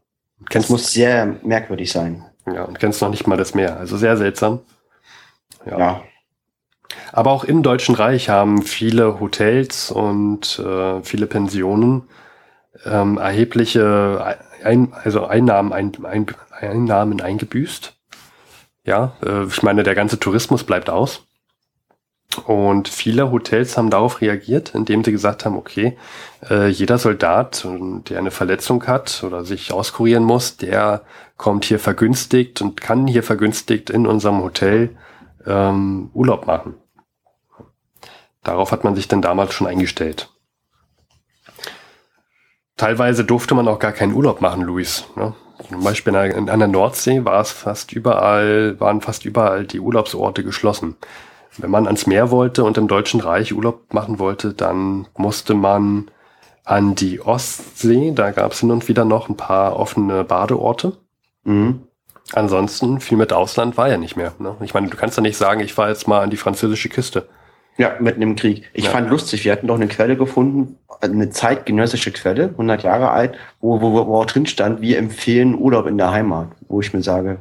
Kennst, 0.50 0.66
das 0.66 0.70
muss 0.70 0.92
sehr 0.92 1.38
merkwürdig 1.44 1.90
sein. 1.94 2.26
Ja, 2.52 2.64
und 2.64 2.80
kennst 2.80 3.02
noch 3.02 3.10
nicht 3.10 3.28
mal 3.28 3.38
das 3.38 3.56
Meer. 3.56 3.78
Also 3.78 3.98
sehr 3.98 4.18
seltsam. 4.18 4.60
Ja. 5.66 5.80
ja. 5.80 6.02
Aber 7.12 7.32
auch 7.32 7.44
im 7.44 7.64
Deutschen 7.64 7.96
Reich 7.96 8.30
haben 8.30 8.62
viele 8.62 9.20
Hotels 9.20 9.92
und 9.92 10.60
äh, 10.60 11.02
viele 11.02 11.28
Pensionen 11.28 12.08
ähm, 12.86 13.18
erhebliche 13.18 14.38
ein, 14.64 14.94
also 15.04 15.26
Einnahmen, 15.26 15.74
ein, 15.74 15.92
ein, 16.04 16.28
Einnahmen 16.52 17.22
eingebüßt. 17.22 17.96
Ja, 18.86 19.14
äh, 19.26 19.46
ich 19.46 19.64
meine, 19.64 19.84
der 19.84 19.96
ganze 19.96 20.20
Tourismus 20.20 20.64
bleibt 20.64 20.90
aus. 20.90 21.25
Und 22.38 22.88
viele 22.88 23.32
Hotels 23.32 23.78
haben 23.78 23.90
darauf 23.90 24.22
reagiert, 24.22 24.74
indem 24.76 25.04
sie 25.04 25.12
gesagt 25.12 25.46
haben, 25.46 25.58
okay, 25.58 25.98
äh, 26.50 26.68
jeder 26.68 26.98
Soldat, 26.98 27.68
der 28.10 28.20
eine 28.20 28.32
Verletzung 28.32 28.86
hat 28.88 29.24
oder 29.24 29.44
sich 29.46 29.72
auskurieren 29.72 30.24
muss, 30.24 30.58
der 30.58 31.02
kommt 31.38 31.66
hier 31.66 31.80
vergünstigt 31.80 32.62
und 32.62 32.80
kann 32.80 33.08
hier 33.08 33.24
vergünstigt 33.24 33.90
in 33.90 34.08
unserem 34.08 34.42
Hotel 34.42 34.96
ähm, 35.46 36.10
Urlaub 36.14 36.48
machen. 36.48 36.76
Darauf 38.44 38.72
hat 38.72 38.84
man 38.84 38.96
sich 38.96 39.08
dann 39.08 39.22
damals 39.22 39.54
schon 39.54 39.68
eingestellt. 39.68 40.30
Teilweise 42.78 43.24
durfte 43.24 43.56
man 43.56 43.68
auch 43.68 43.80
gar 43.80 43.94
keinen 43.94 44.14
Urlaub 44.14 44.42
machen, 44.42 44.62
Luis. 44.62 45.06
Ne? 45.16 45.34
Zum 45.70 45.84
Beispiel 45.84 46.16
an 46.16 46.46
der 46.46 46.68
Nordsee 46.68 47.24
war 47.26 47.42
es 47.42 47.52
fast 47.52 47.94
überall, 47.94 48.80
waren 48.80 49.02
fast 49.02 49.26
überall 49.26 49.66
die 49.66 49.80
Urlaubsorte 49.80 50.44
geschlossen. 50.44 50.96
Wenn 51.58 51.72
man 51.72 51.86
ans 51.86 52.08
Meer 52.08 52.32
wollte 52.32 52.64
und 52.64 52.78
im 52.78 52.88
Deutschen 52.88 53.22
Reich 53.22 53.54
Urlaub 53.54 53.94
machen 53.94 54.20
wollte, 54.20 54.54
dann 54.54 55.08
musste 55.18 55.54
man 55.54 56.10
an 56.64 56.96
die 56.96 57.22
Ostsee. 57.22 58.12
Da 58.14 58.32
gab 58.32 58.52
es 58.52 58.60
hin 58.60 58.72
und 58.72 58.88
wieder 58.88 59.06
noch 59.06 59.30
ein 59.30 59.38
paar 59.38 59.78
offene 59.78 60.24
Badeorte. 60.24 60.94
Mhm. 61.44 61.84
Ansonsten 62.34 63.00
viel 63.00 63.18
mit 63.18 63.32
Ausland 63.32 63.78
war 63.78 63.88
ja 63.88 63.98
nicht 63.98 64.16
mehr. 64.16 64.34
Ne? 64.40 64.56
Ich 64.62 64.74
meine, 64.74 64.90
du 64.90 64.98
kannst 64.98 65.16
ja 65.16 65.22
nicht 65.22 65.38
sagen, 65.38 65.62
ich 65.62 65.74
fahre 65.74 65.90
jetzt 65.90 66.08
mal 66.08 66.22
an 66.22 66.32
die 66.32 66.38
französische 66.38 66.90
Küste. 66.90 67.28
Ja, 67.78 67.96
mitten 68.00 68.22
im 68.22 68.36
Krieg. 68.36 68.70
Ich 68.74 68.86
ja. 68.86 68.92
fand 68.92 69.10
lustig, 69.10 69.44
wir 69.46 69.52
hatten 69.52 69.68
doch 69.68 69.76
eine 69.76 69.88
Quelle 69.88 70.16
gefunden, 70.16 70.78
eine 71.02 71.30
zeitgenössische 71.30 72.12
Quelle, 72.12 72.50
100 72.50 72.84
Jahre 72.84 73.12
alt, 73.12 73.36
wo, 73.60 73.82
wo, 73.82 74.08
wo 74.08 74.16
auch 74.16 74.26
drin 74.26 74.46
stand, 74.46 74.82
wir 74.82 74.98
empfehlen 74.98 75.56
Urlaub 75.56 75.86
in 75.86 75.98
der 75.98 76.12
Heimat. 76.12 76.48
Wo 76.68 76.80
ich 76.80 76.94
mir 76.94 77.04
sage, 77.04 77.40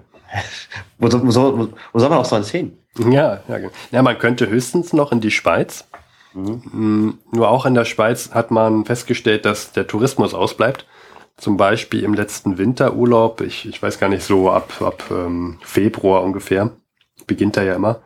wo, 0.98 1.10
wo, 1.10 1.30
soll, 1.30 1.72
wo 1.92 1.98
soll 1.98 2.08
man 2.08 2.18
auch 2.18 2.24
sonst 2.24 2.50
hin? 2.50 2.76
Ja, 2.98 3.40
ja, 3.48 3.58
ja, 3.90 4.02
man 4.02 4.18
könnte 4.18 4.48
höchstens 4.48 4.92
noch 4.92 5.12
in 5.12 5.20
die 5.20 5.30
Schweiz. 5.30 5.84
Mhm. 6.32 6.62
Mm, 6.72 7.18
nur 7.32 7.48
auch 7.48 7.66
in 7.66 7.74
der 7.74 7.84
Schweiz 7.84 8.30
hat 8.32 8.50
man 8.50 8.84
festgestellt, 8.84 9.44
dass 9.44 9.72
der 9.72 9.86
Tourismus 9.86 10.34
ausbleibt. 10.34 10.86
Zum 11.36 11.56
Beispiel 11.56 12.04
im 12.04 12.14
letzten 12.14 12.58
Winterurlaub, 12.58 13.40
ich, 13.40 13.66
ich 13.68 13.82
weiß 13.82 13.98
gar 13.98 14.08
nicht 14.08 14.22
so, 14.22 14.50
ab, 14.50 14.80
ab 14.80 15.02
ähm, 15.10 15.58
Februar 15.62 16.22
ungefähr, 16.22 16.70
beginnt 17.26 17.56
er 17.56 17.64
ja 17.64 17.74
immer, 17.74 18.02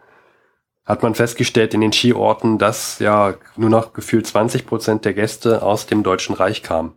hat 0.87 1.02
man 1.02 1.14
festgestellt 1.14 1.75
in 1.75 1.83
den 1.83 1.92
Skiorten, 1.92 2.57
dass 2.57 2.99
ja 2.99 3.35
nur 3.57 3.68
noch 3.68 3.92
gefühlt 3.92 4.26
20 4.26 4.66
Prozent 4.66 5.04
der 5.04 5.12
Gäste 5.12 5.62
aus 5.62 5.87
dem 5.87 6.02
Deutschen 6.02 6.35
Reich 6.35 6.62
kamen. 6.62 6.95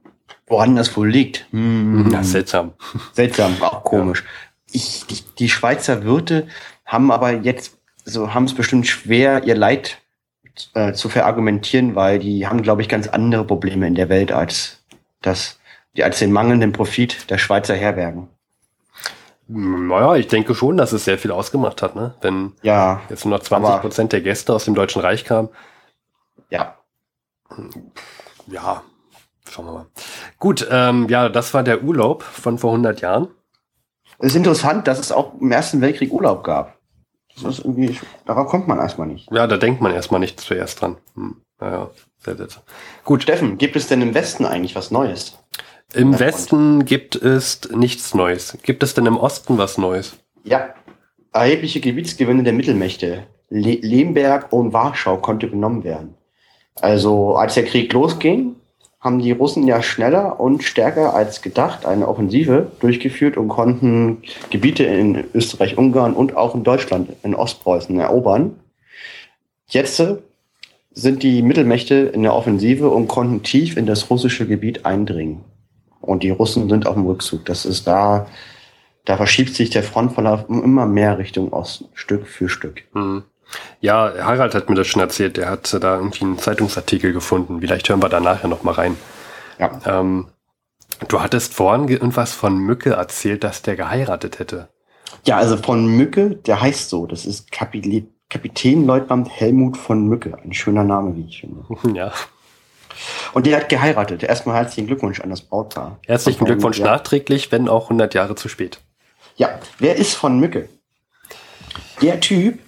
Woran 0.47 0.77
das 0.77 0.95
wohl 0.95 1.09
liegt? 1.09 1.47
Hm. 1.51 2.09
Ja, 2.11 2.23
seltsam. 2.23 2.73
Seltsam, 3.11 3.61
auch 3.61 3.83
komisch. 3.83 4.23
Ja. 4.23 4.29
Ich, 4.73 5.05
die, 5.07 5.21
die 5.39 5.49
Schweizer 5.49 6.05
Wirte 6.05 6.47
haben 6.85 7.11
aber 7.11 7.33
jetzt 7.33 7.80
so 8.05 8.33
haben 8.33 8.45
es 8.45 8.53
bestimmt 8.53 8.87
schwer, 8.87 9.43
ihr 9.43 9.55
Leid 9.55 9.99
äh, 10.73 10.93
zu 10.93 11.09
verargumentieren, 11.09 11.95
weil 11.95 12.19
die 12.19 12.47
haben, 12.47 12.61
glaube 12.61 12.81
ich, 12.81 12.89
ganz 12.89 13.07
andere 13.07 13.45
Probleme 13.45 13.87
in 13.87 13.95
der 13.95 14.09
Welt 14.09 14.31
als 14.31 14.83
das, 15.21 15.59
als 15.99 16.19
den 16.19 16.31
mangelnden 16.31 16.71
Profit 16.71 17.29
der 17.29 17.37
Schweizer 17.37 17.75
Herbergen. 17.75 18.29
Naja, 19.47 20.15
ich 20.15 20.27
denke 20.27 20.55
schon, 20.55 20.77
dass 20.77 20.93
es 20.93 21.03
sehr 21.03 21.17
viel 21.17 21.31
ausgemacht 21.31 21.81
hat, 21.81 21.95
ne? 21.95 22.15
Wenn 22.21 22.53
ja, 22.61 23.01
jetzt 23.09 23.25
nur 23.25 23.37
noch 23.37 23.43
20 23.43 23.81
Prozent 23.81 24.13
der 24.13 24.21
Gäste 24.21 24.53
aus 24.53 24.63
dem 24.63 24.75
Deutschen 24.75 25.01
Reich 25.01 25.25
kamen. 25.25 25.49
Ja. 26.49 26.77
Ja, 28.47 28.81
schauen 29.49 29.65
wir 29.65 29.73
mal. 29.73 29.85
Gut, 30.39 30.65
ähm, 30.71 31.07
ja, 31.09 31.27
das 31.27 31.53
war 31.53 31.63
der 31.63 31.83
Urlaub 31.83 32.23
von 32.23 32.57
vor 32.57 32.71
100 32.71 33.01
Jahren. 33.01 33.27
Es 34.19 34.27
ist 34.27 34.35
interessant, 34.35 34.87
dass 34.87 34.99
es 34.99 35.11
auch 35.11 35.33
im 35.39 35.51
Ersten 35.51 35.81
Weltkrieg 35.81 36.13
Urlaub 36.13 36.43
gab. 36.43 36.77
Das 37.35 37.59
ist 37.59 37.65
irgendwie, 37.65 37.97
darauf 38.25 38.47
kommt 38.47 38.67
man 38.67 38.79
erstmal 38.79 39.07
nicht. 39.07 39.31
Ja, 39.31 39.47
da 39.47 39.57
denkt 39.57 39.81
man 39.81 39.93
erstmal 39.93 40.19
nicht 40.19 40.39
zuerst 40.39 40.81
dran. 40.81 40.97
Hm. 41.15 41.37
Naja, 41.59 41.89
sehr, 42.19 42.35
sehr. 42.35 42.47
Gut. 43.03 43.23
Steffen, 43.23 43.57
gibt 43.57 43.75
es 43.75 43.87
denn 43.87 44.01
im 44.01 44.13
Westen 44.13 44.45
eigentlich 44.45 44.75
was 44.75 44.91
Neues? 44.91 45.37
Im 45.93 46.19
Westen 46.19 46.85
gibt 46.85 47.15
es 47.15 47.69
nichts 47.71 48.13
Neues. 48.13 48.57
Gibt 48.63 48.81
es 48.83 48.93
denn 48.93 49.05
im 49.05 49.17
Osten 49.17 49.57
was 49.57 49.77
Neues? 49.77 50.17
Ja. 50.43 50.73
Erhebliche 51.33 51.79
Gebietsgewinne 51.79 52.43
der 52.43 52.53
Mittelmächte. 52.53 53.23
Le 53.49 53.75
Lemberg 53.75 54.51
und 54.51 54.73
Warschau 54.73 55.17
konnte 55.17 55.49
genommen 55.49 55.83
werden. 55.83 56.15
Also 56.75 57.35
als 57.35 57.55
der 57.55 57.65
Krieg 57.65 57.91
losging, 57.93 58.55
haben 59.01 59.17
die 59.17 59.31
Russen 59.31 59.65
ja 59.65 59.81
schneller 59.81 60.39
und 60.39 60.63
stärker 60.63 61.15
als 61.15 61.41
gedacht 61.41 61.87
eine 61.87 62.07
Offensive 62.07 62.71
durchgeführt 62.79 63.35
und 63.35 63.47
konnten 63.47 64.21
Gebiete 64.51 64.83
in 64.83 65.23
Österreich, 65.33 65.77
Ungarn 65.77 66.13
und 66.13 66.37
auch 66.37 66.53
in 66.53 66.63
Deutschland, 66.63 67.09
in 67.23 67.33
Ostpreußen 67.33 67.99
erobern. 67.99 68.59
Jetzt 69.67 70.03
sind 70.91 71.23
die 71.23 71.41
Mittelmächte 71.41 71.95
in 71.95 72.21
der 72.21 72.35
Offensive 72.35 72.89
und 72.89 73.07
konnten 73.07 73.41
tief 73.41 73.75
in 73.75 73.87
das 73.87 74.09
russische 74.11 74.47
Gebiet 74.47 74.85
eindringen. 74.85 75.43
Und 75.99 76.21
die 76.21 76.29
Russen 76.29 76.69
sind 76.69 76.85
auf 76.85 76.93
dem 76.93 77.05
Rückzug. 77.05 77.45
Das 77.45 77.65
ist 77.65 77.87
da, 77.87 78.27
da 79.05 79.17
verschiebt 79.17 79.55
sich 79.55 79.71
der 79.71 79.83
Frontverlauf 79.83 80.47
immer 80.47 80.85
mehr 80.85 81.17
Richtung 81.17 81.53
Osten, 81.53 81.85
Stück 81.93 82.27
für 82.27 82.49
Stück. 82.49 82.83
Mhm. 82.93 83.23
Ja, 83.79 84.13
Harald 84.19 84.55
hat 84.55 84.69
mir 84.69 84.75
das 84.75 84.87
schon 84.87 85.01
erzählt. 85.01 85.37
Er 85.37 85.49
hat 85.49 85.73
da 85.73 85.95
irgendwie 85.95 86.23
einen 86.23 86.37
Zeitungsartikel 86.37 87.13
gefunden. 87.13 87.59
Vielleicht 87.59 87.89
hören 87.89 88.01
wir 88.01 88.09
da 88.09 88.19
nachher 88.19 88.47
noch 88.47 88.63
mal 88.63 88.73
rein. 88.73 88.97
Ja. 89.59 89.79
Ähm, 89.85 90.27
du 91.07 91.21
hattest 91.21 91.53
vorhin 91.53 91.87
irgendwas 91.87 92.33
von 92.33 92.57
Mücke 92.57 92.91
erzählt, 92.91 93.43
dass 93.43 93.61
der 93.61 93.75
geheiratet 93.75 94.39
hätte. 94.39 94.69
Ja, 95.25 95.37
also 95.37 95.57
von 95.57 95.85
Mücke, 95.85 96.31
der 96.31 96.61
heißt 96.61 96.89
so. 96.89 97.05
Das 97.05 97.25
ist 97.25 97.51
Kapitän, 97.51 98.09
Kapitänleutnant 98.29 99.29
Helmut 99.29 99.77
von 99.77 100.07
Mücke. 100.07 100.37
Ein 100.43 100.53
schöner 100.53 100.83
Name, 100.83 101.15
wie 101.15 101.25
ich 101.27 101.41
finde. 101.41 101.63
Ja. 101.97 102.11
Und 103.33 103.47
der 103.47 103.57
hat 103.57 103.69
geheiratet. 103.69 104.21
Erstmal 104.21 104.57
herzlichen 104.57 104.85
Glückwunsch 104.85 105.21
an 105.21 105.29
das 105.29 105.41
Brautpaar. 105.41 105.99
Herzlichen 106.05 106.45
Glückwunsch 106.45 106.79
nachträglich, 106.79 107.51
wenn 107.51 107.69
auch 107.69 107.83
100 107.83 108.13
Jahre 108.13 108.35
zu 108.35 108.49
spät. 108.49 108.79
Ja, 109.37 109.59
wer 109.79 109.95
ist 109.95 110.13
von 110.13 110.39
Mücke? 110.39 110.69
Der 112.01 112.19
Typ 112.19 112.59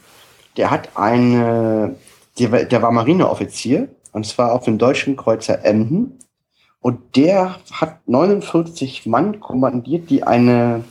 der 0.58 0.72
hat 0.72 0.90
eine, 0.96 1.96
der, 2.40 2.66
der 2.66 2.82
war 2.82 2.92
Marineoffizier 2.92 3.88
und 4.12 4.26
zwar 4.26 4.54
auf 4.54 4.66
dem 4.66 4.78
deutschen 4.78 5.16
Kreuzer 5.16 5.64
Emden 5.66 6.20
und 6.80 7.16
der 7.16 7.58
hat 7.72 8.00
49 8.08 9.06
Mann 9.06 9.40
kommandiert, 9.40 10.10
die 10.10 10.24
eine 10.24 10.84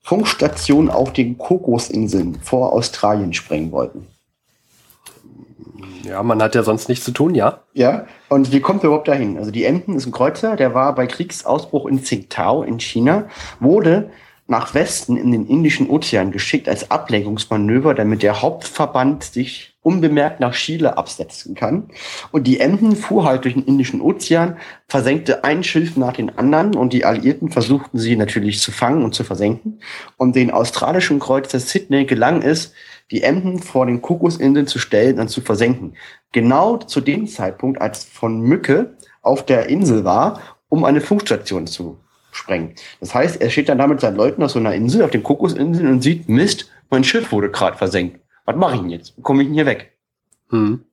Funkstation 0.00 0.90
auf 0.90 1.12
den 1.12 1.38
Kokosinseln 1.38 2.38
vor 2.40 2.72
Australien 2.72 3.32
sprengen 3.32 3.72
wollten. 3.72 4.06
Ja, 6.04 6.22
man 6.22 6.42
hat 6.42 6.54
ja 6.54 6.62
sonst 6.62 6.88
nichts 6.88 7.04
zu 7.04 7.12
tun, 7.12 7.34
ja. 7.34 7.60
Ja, 7.72 8.06
und 8.28 8.52
wie 8.52 8.60
kommt 8.60 8.82
er 8.82 8.88
überhaupt 8.88 9.08
dahin? 9.08 9.38
Also 9.38 9.50
die 9.50 9.64
Emden 9.64 9.96
ist 9.96 10.06
ein 10.06 10.12
Kreuzer, 10.12 10.56
der 10.56 10.74
war 10.74 10.94
bei 10.94 11.06
Kriegsausbruch 11.06 11.86
in 11.86 12.02
Tsingtao 12.02 12.62
in 12.62 12.78
China, 12.78 13.24
wurde 13.58 14.10
nach 14.46 14.74
Westen 14.74 15.16
in 15.16 15.32
den 15.32 15.46
Indischen 15.46 15.88
Ozean 15.88 16.30
geschickt 16.30 16.68
als 16.68 16.90
Ablenkungsmanöver, 16.90 17.94
damit 17.94 18.22
der 18.22 18.42
Hauptverband 18.42 19.24
sich 19.24 19.74
unbemerkt 19.80 20.40
nach 20.40 20.54
Chile 20.54 20.98
absetzen 20.98 21.54
kann. 21.54 21.88
Und 22.30 22.46
die 22.46 22.60
Emden 22.60 22.96
fuhr 22.96 23.24
halt 23.24 23.44
durch 23.44 23.54
den 23.54 23.64
Indischen 23.64 24.00
Ozean, 24.00 24.56
versenkte 24.88 25.44
ein 25.44 25.62
Schiff 25.62 25.96
nach 25.96 26.12
den 26.12 26.36
anderen 26.36 26.74
und 26.74 26.92
die 26.92 27.04
Alliierten 27.04 27.50
versuchten 27.50 27.98
sie 27.98 28.16
natürlich 28.16 28.60
zu 28.60 28.72
fangen 28.72 29.04
und 29.04 29.14
zu 29.14 29.24
versenken. 29.24 29.80
Und 30.16 30.36
den 30.36 30.50
australischen 30.50 31.20
Kreuzer 31.20 31.60
Sydney 31.60 32.04
gelang 32.04 32.42
es, 32.42 32.72
die 33.10 33.22
Emden 33.22 33.58
vor 33.60 33.86
den 33.86 34.02
Kokosinseln 34.02 34.66
zu 34.66 34.78
stellen 34.78 35.20
und 35.20 35.28
zu 35.28 35.40
versenken. 35.40 35.94
Genau 36.32 36.78
zu 36.78 37.00
dem 37.00 37.26
Zeitpunkt, 37.26 37.80
als 37.80 38.04
von 38.04 38.40
Mücke 38.40 38.96
auf 39.22 39.44
der 39.44 39.68
Insel 39.68 40.04
war, 40.04 40.40
um 40.68 40.84
eine 40.84 41.00
Funkstation 41.00 41.66
zu 41.66 41.98
sprengen. 42.34 42.74
Das 43.00 43.14
heißt, 43.14 43.40
er 43.40 43.50
steht 43.50 43.68
dann 43.68 43.78
damit 43.78 44.00
seinen 44.00 44.16
Leuten 44.16 44.42
auf 44.42 44.50
so 44.50 44.58
einer 44.58 44.74
Insel, 44.74 45.02
auf 45.02 45.10
den 45.10 45.22
Kokosinseln 45.22 45.88
und 45.88 46.02
sieht, 46.02 46.28
Mist, 46.28 46.70
mein 46.90 47.04
Schiff 47.04 47.32
wurde 47.32 47.50
gerade 47.50 47.76
versenkt. 47.76 48.20
Was 48.44 48.56
mache 48.56 48.74
ich 48.74 48.80
denn 48.80 48.90
jetzt? 48.90 49.14
Komme 49.22 49.42
ich 49.42 49.48
denn 49.48 49.54
hier 49.54 49.66
weg? 49.66 49.92
Hm. 50.50 50.84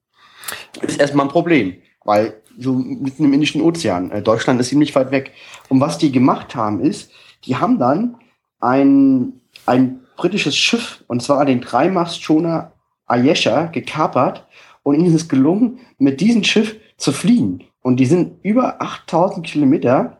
Ist 0.82 1.00
erstmal 1.00 1.26
ein 1.26 1.32
Problem, 1.32 1.76
weil 2.04 2.42
so 2.58 2.74
mitten 2.74 3.26
im 3.26 3.34
Indischen 3.34 3.62
Ozean, 3.62 4.12
äh, 4.12 4.22
Deutschland 4.22 4.60
ist 4.60 4.70
ziemlich 4.70 4.96
weit 4.96 5.12
weg. 5.12 5.32
Und 5.70 5.80
was 5.80 5.98
die 5.98 6.12
gemacht 6.12 6.56
haben, 6.56 6.82
ist, 6.82 7.12
die 7.46 7.56
haben 7.56 7.80
dann 7.80 8.18
ein, 8.60 9.42
ein 9.66 10.02
britisches 10.18 10.56
Schiff, 10.56 11.04
und 11.08 11.22
zwar 11.22 11.46
den 11.46 11.62
Dreimastschoner 11.62 12.74
Ayesha, 13.06 13.66
gekapert 13.66 14.48
und 14.84 14.96
ihnen 14.96 15.08
ist 15.08 15.22
es 15.22 15.30
gelungen, 15.30 15.80
mit 15.98 16.22
diesem 16.22 16.44
Schiff 16.44 16.76
zu 16.98 17.12
fliehen. 17.12 17.64
Und 17.82 17.98
die 17.98 18.06
sind 18.06 18.44
über 18.44 18.82
8000 18.82 19.46
Kilometer 19.46 20.20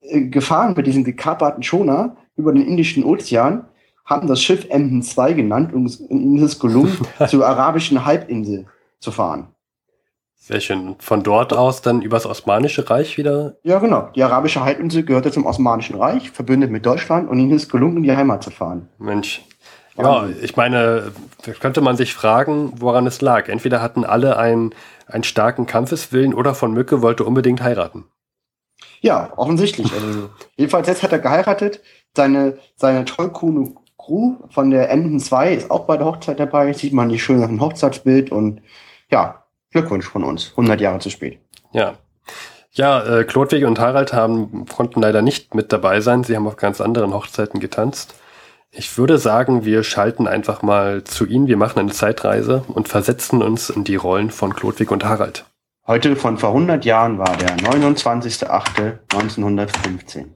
gefahren 0.00 0.74
mit 0.76 0.86
diesem 0.86 1.04
gekaperten 1.04 1.62
Schoner 1.62 2.16
über 2.36 2.52
den 2.52 2.66
Indischen 2.66 3.04
Ozean, 3.04 3.66
haben 4.04 4.26
das 4.26 4.42
Schiff 4.42 4.66
Emden 4.68 5.02
2 5.02 5.34
genannt 5.34 5.72
und 5.72 5.86
ist 5.86 6.00
es 6.42 6.58
gelungen, 6.58 6.98
zur 7.28 7.46
arabischen 7.46 8.04
Halbinsel 8.04 8.66
zu 8.98 9.12
fahren. 9.12 9.48
Sehr 10.34 10.60
schön. 10.60 10.96
Von 10.98 11.22
dort 11.22 11.52
aus 11.52 11.82
dann 11.82 12.00
übers 12.00 12.26
Osmanische 12.26 12.88
Reich 12.88 13.18
wieder? 13.18 13.56
Ja, 13.62 13.78
genau. 13.78 14.08
Die 14.16 14.22
arabische 14.22 14.64
Halbinsel 14.64 15.04
gehörte 15.04 15.30
zum 15.30 15.44
Osmanischen 15.44 15.96
Reich, 15.96 16.30
verbündet 16.30 16.70
mit 16.70 16.84
Deutschland 16.86 17.28
und 17.28 17.38
ihnen 17.38 17.52
ist 17.52 17.70
gelungen, 17.70 17.98
in 17.98 18.02
die 18.02 18.16
Heimat 18.16 18.42
zu 18.42 18.50
fahren. 18.50 18.88
Mensch. 18.98 19.42
Ja, 19.98 20.28
ich 20.40 20.56
meine, 20.56 21.12
da 21.44 21.52
könnte 21.52 21.82
man 21.82 21.96
sich 21.96 22.14
fragen, 22.14 22.72
woran 22.76 23.06
es 23.06 23.20
lag. 23.20 23.48
Entweder 23.48 23.82
hatten 23.82 24.04
alle 24.04 24.38
einen, 24.38 24.74
einen 25.06 25.24
starken 25.24 25.66
Kampfeswillen 25.66 26.32
oder 26.32 26.54
von 26.54 26.72
Mücke 26.72 27.02
wollte 27.02 27.24
unbedingt 27.24 27.62
heiraten. 27.62 28.06
Ja, 29.00 29.32
offensichtlich. 29.36 29.92
Also, 29.92 30.30
jedenfalls 30.56 30.86
jetzt 30.88 31.02
hat 31.02 31.12
er 31.12 31.18
geheiratet. 31.18 31.80
Seine, 32.14 32.58
seine 32.76 33.04
tollkune 33.04 33.74
Crew 33.98 34.36
von 34.50 34.70
der 34.70 34.90
Emden 34.90 35.20
2 35.20 35.54
ist 35.54 35.70
auch 35.70 35.86
bei 35.86 35.96
der 35.96 36.06
Hochzeit 36.06 36.40
dabei. 36.40 36.72
Sieht 36.72 36.92
man 36.92 37.08
nicht 37.08 37.22
schön 37.22 37.42
auf 37.42 37.48
dem 37.48 37.60
Hochzeitsbild 37.60 38.30
und 38.30 38.60
ja, 39.10 39.44
Glückwunsch 39.70 40.06
von 40.06 40.24
uns. 40.24 40.50
100 40.50 40.80
Jahre 40.80 40.98
zu 40.98 41.10
spät. 41.10 41.38
Ja. 41.72 41.94
Ja, 42.72 43.18
äh, 43.18 43.24
Klodwig 43.24 43.64
und 43.64 43.80
Harald 43.80 44.12
haben, 44.12 44.66
konnten 44.66 45.00
leider 45.00 45.22
nicht 45.22 45.54
mit 45.54 45.72
dabei 45.72 46.00
sein. 46.00 46.22
Sie 46.22 46.36
haben 46.36 46.46
auf 46.46 46.56
ganz 46.56 46.80
anderen 46.80 47.12
Hochzeiten 47.12 47.58
getanzt. 47.58 48.14
Ich 48.70 48.96
würde 48.96 49.18
sagen, 49.18 49.64
wir 49.64 49.82
schalten 49.82 50.28
einfach 50.28 50.62
mal 50.62 51.02
zu 51.02 51.26
Ihnen. 51.26 51.48
Wir 51.48 51.56
machen 51.56 51.80
eine 51.80 51.90
Zeitreise 51.90 52.62
und 52.68 52.86
versetzen 52.86 53.42
uns 53.42 53.70
in 53.70 53.82
die 53.82 53.96
Rollen 53.96 54.30
von 54.30 54.54
Klodwig 54.54 54.92
und 54.92 55.04
Harald. 55.04 55.44
Heute 55.86 56.14
von 56.14 56.36
vor 56.38 56.50
100 56.50 56.84
Jahren 56.84 57.18
war 57.18 57.36
der 57.36 57.56
29.08.1915. 57.56 60.34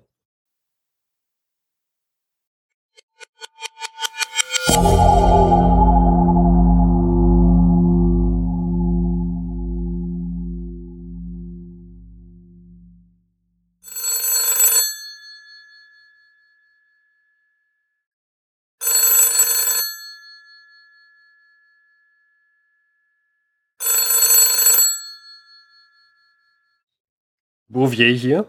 Bouvier 27.74 28.14
hier. 28.14 28.46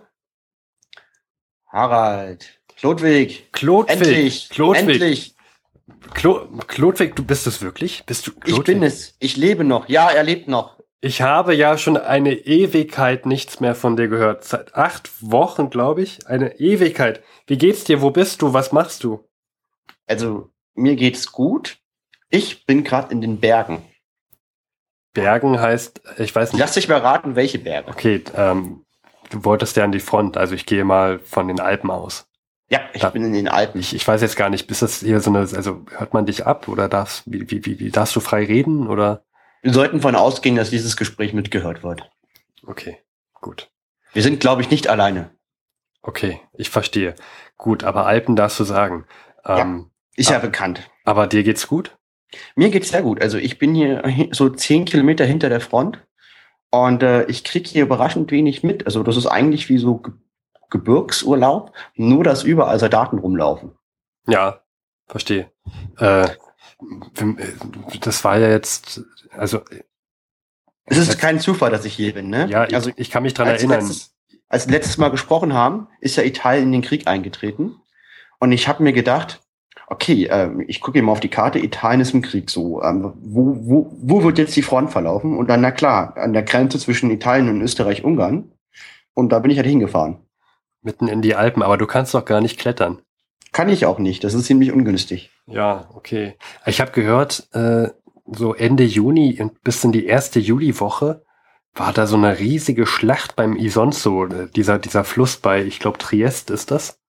Harald. 1.67 2.61
Klodwig. 2.77 3.51
Klodwig. 3.51 4.01
Endlich. 4.01 4.49
Klodwig. 4.49 5.01
Endlich. 5.01 5.35
Klo 6.13 6.47
Klodwig, 6.67 7.15
du 7.15 7.25
bist 7.25 7.47
es 7.47 7.61
wirklich? 7.61 8.05
Bist 8.05 8.27
du 8.27 8.31
Klodwig? 8.31 8.57
Ich 8.57 8.63
bin 8.63 8.83
es. 8.83 9.15
Ich 9.19 9.35
lebe 9.35 9.63
noch. 9.63 9.89
Ja, 9.89 10.09
er 10.09 10.23
lebt 10.23 10.47
noch. 10.47 10.79
Ich 11.01 11.21
habe 11.21 11.53
ja 11.53 11.77
schon 11.77 11.97
eine 11.97 12.33
Ewigkeit 12.33 13.25
nichts 13.25 13.59
mehr 13.59 13.75
von 13.75 13.95
dir 13.97 14.07
gehört. 14.07 14.43
Seit 14.43 14.75
acht 14.75 15.09
Wochen, 15.21 15.69
glaube 15.69 16.01
ich. 16.03 16.25
Eine 16.27 16.59
Ewigkeit. 16.59 17.21
Wie 17.47 17.57
geht's 17.57 17.83
dir? 17.83 18.01
Wo 18.01 18.11
bist 18.11 18.41
du? 18.41 18.53
Was 18.53 18.71
machst 18.71 19.03
du? 19.03 19.27
Also, 20.07 20.51
mir 20.75 20.95
geht's 20.95 21.31
gut. 21.31 21.77
Ich 22.29 22.65
bin 22.65 22.83
gerade 22.83 23.11
in 23.11 23.21
den 23.21 23.39
Bergen. 23.39 23.83
Bergen 25.13 25.59
heißt, 25.59 26.01
ich 26.19 26.33
weiß 26.35 26.53
nicht. 26.53 26.59
Lass 26.59 26.73
dich 26.73 26.88
mal 26.88 26.99
raten, 26.99 27.35
welche 27.35 27.57
Berge. 27.59 27.89
Okay, 27.89 28.23
ähm, 28.35 28.85
du 29.29 29.43
wolltest 29.43 29.75
ja 29.77 29.83
an 29.83 29.91
die 29.91 29.99
Front, 29.99 30.38
also 30.38 30.55
ich 30.55 30.65
gehe 30.65 30.83
mal 30.83 31.19
von 31.19 31.47
den 31.47 31.59
Alpen 31.59 31.91
aus. 31.91 32.27
Ja, 32.69 32.81
ich 32.93 33.01
da, 33.01 33.09
bin 33.09 33.23
in 33.23 33.33
den 33.33 33.47
Alpen. 33.47 33.79
Ich, 33.79 33.93
ich 33.95 34.07
weiß 34.07 34.21
jetzt 34.21 34.38
gar 34.38 34.49
nicht, 34.49 34.67
bist 34.67 34.81
das 34.81 34.99
hier 35.01 35.19
so 35.19 35.29
eine, 35.29 35.39
also 35.39 35.85
hört 35.91 36.13
man 36.13 36.25
dich 36.25 36.45
ab 36.45 36.67
oder 36.67 36.89
darfst, 36.89 37.23
wie, 37.25 37.49
wie, 37.51 37.65
wie, 37.65 37.79
wie 37.79 37.91
darfst 37.91 38.15
du 38.15 38.19
frei 38.19 38.45
reden 38.45 38.88
oder? 38.88 39.23
Wir 39.61 39.73
sollten 39.73 40.01
von 40.01 40.15
ausgehen, 40.15 40.55
dass 40.55 40.71
dieses 40.71 40.97
Gespräch 40.97 41.33
mitgehört 41.33 41.83
wird. 41.83 42.09
Okay, 42.65 42.97
gut. 43.33 43.69
Wir 44.13 44.23
sind, 44.23 44.39
glaube 44.39 44.61
ich, 44.61 44.71
nicht 44.71 44.88
alleine. 44.88 45.29
Okay, 46.01 46.39
ich 46.53 46.69
verstehe. 46.69 47.15
Gut, 47.57 47.83
aber 47.83 48.05
Alpen 48.05 48.35
darfst 48.35 48.59
du 48.59 48.63
sagen. 48.63 49.05
Ähm, 49.45 49.89
ja, 50.15 50.21
ist 50.21 50.29
ja 50.29 50.39
bekannt. 50.39 50.89
Aber 51.03 51.27
dir 51.27 51.43
geht's 51.43 51.67
gut? 51.67 51.97
Mir 52.55 52.69
geht's 52.69 52.89
sehr 52.89 53.01
gut. 53.01 53.21
Also 53.21 53.38
ich 53.38 53.59
bin 53.59 53.75
hier 53.75 54.03
so 54.31 54.49
zehn 54.49 54.85
Kilometer 54.85 55.25
hinter 55.25 55.49
der 55.49 55.61
Front 55.61 55.99
und 56.83 57.03
äh, 57.03 57.25
ich 57.25 57.43
kriege 57.43 57.69
hier 57.69 57.83
überraschend 57.83 58.31
wenig 58.31 58.63
mit. 58.63 58.85
Also 58.85 59.03
das 59.03 59.17
ist 59.17 59.27
eigentlich 59.27 59.69
wie 59.69 59.77
so 59.77 59.97
Ge 59.97 60.13
Gebirgsurlaub, 60.71 61.73
nur 61.95 62.23
dass 62.23 62.43
überall 62.43 62.79
Soldaten 62.79 63.19
rumlaufen. 63.19 63.71
Ja, 64.27 64.61
verstehe. 65.05 65.51
Äh, 65.97 66.27
das 68.01 68.23
war 68.23 68.39
ja 68.39 68.49
jetzt, 68.49 69.01
also. 69.29 69.61
Es 70.85 70.97
ist 70.97 71.19
kein 71.19 71.39
Zufall, 71.39 71.69
dass 71.69 71.85
ich 71.85 71.93
hier 71.93 72.13
bin, 72.13 72.29
ne? 72.29 72.47
Ja, 72.47 72.63
also 72.63 72.89
ich, 72.89 72.97
ich 72.97 73.11
kann 73.11 73.23
mich 73.23 73.35
dran 73.35 73.47
erinnern. 73.47 73.79
Letztes, 73.79 74.15
als 74.49 74.67
wir 74.67 74.73
letztes 74.73 74.97
Mal 74.97 75.09
gesprochen 75.09 75.53
haben, 75.53 75.88
ist 76.01 76.15
ja 76.15 76.23
Italien 76.23 76.65
in 76.65 76.71
den 76.73 76.81
Krieg 76.81 77.07
eingetreten. 77.07 77.79
Und 78.39 78.51
ich 78.51 78.67
habe 78.67 78.83
mir 78.83 78.91
gedacht, 78.91 79.41
okay, 79.88 80.28
ähm, 80.32 80.63
ich 80.67 80.82
gucke 80.82 81.02
mal 81.02 81.12
auf 81.12 81.19
die 81.19 81.30
Karte, 81.30 81.60
Italien 81.60 82.02
ist 82.02 82.13
im 82.13 82.21
Krieg 82.21 82.50
so. 82.50 82.82
Ähm, 82.82 83.13
wo, 83.21 83.58
wo, 83.62 83.98
wo 84.02 84.24
wird 84.24 84.38
jetzt 84.38 84.56
die 84.56 84.62
Front 84.62 84.91
verlaufen? 84.91 85.38
Und 85.38 85.50
dann, 85.50 85.62
na 85.62 85.71
klar, 85.71 86.17
an 86.17 86.34
der 86.34 86.43
Grenze 86.43 86.80
zwischen 86.80 87.12
Italien 87.12 87.50
und 87.50 87.62
Österreich-Ungarn. 87.62 88.52
Und 89.13 89.32
da 89.32 89.39
bin 89.39 89.52
ich 89.52 89.58
halt 89.58 89.67
hingefahren. 89.67 90.17
Mitten 90.82 91.08
in 91.08 91.21
die 91.21 91.36
Alpen, 91.36 91.63
aber 91.63 91.78
du 91.78 91.88
kannst 91.88 92.13
doch 92.13 92.26
gar 92.26 92.41
nicht 92.41 92.60
klettern. 92.60 93.02
Kann 93.52 93.69
ich 93.69 93.86
auch 93.86 94.00
nicht, 94.00 94.24
das 94.24 94.34
ist 94.34 94.45
ziemlich 94.45 94.71
ungünstig. 94.71 95.32
Ja, 95.48 95.89
okay. 95.93 96.36
Ich 96.65 96.82
habe 96.82 96.91
gehört, 96.91 97.48
äh, 97.54 97.89
so 98.26 98.54
Ende 98.54 98.84
Juni 98.84 99.39
und 99.41 99.62
bis 99.63 99.84
in 99.84 99.91
die 99.91 100.06
erste 100.06 100.39
Juliwoche 100.39 101.24
war 101.74 101.93
da 101.93 102.08
so 102.08 102.15
eine 102.15 102.39
riesige 102.39 102.86
Schlacht 102.86 103.36
beim 103.36 103.56
Isonzo, 103.56 104.26
äh, 104.26 104.50
dieser, 104.56 104.80
dieser 104.80 105.04
Fluss 105.04 105.38
bei, 105.38 105.63
ich 105.63 105.80
glaube, 105.80 105.98
Triest 105.98 106.50
ist 106.50 106.71
das. 106.71 107.00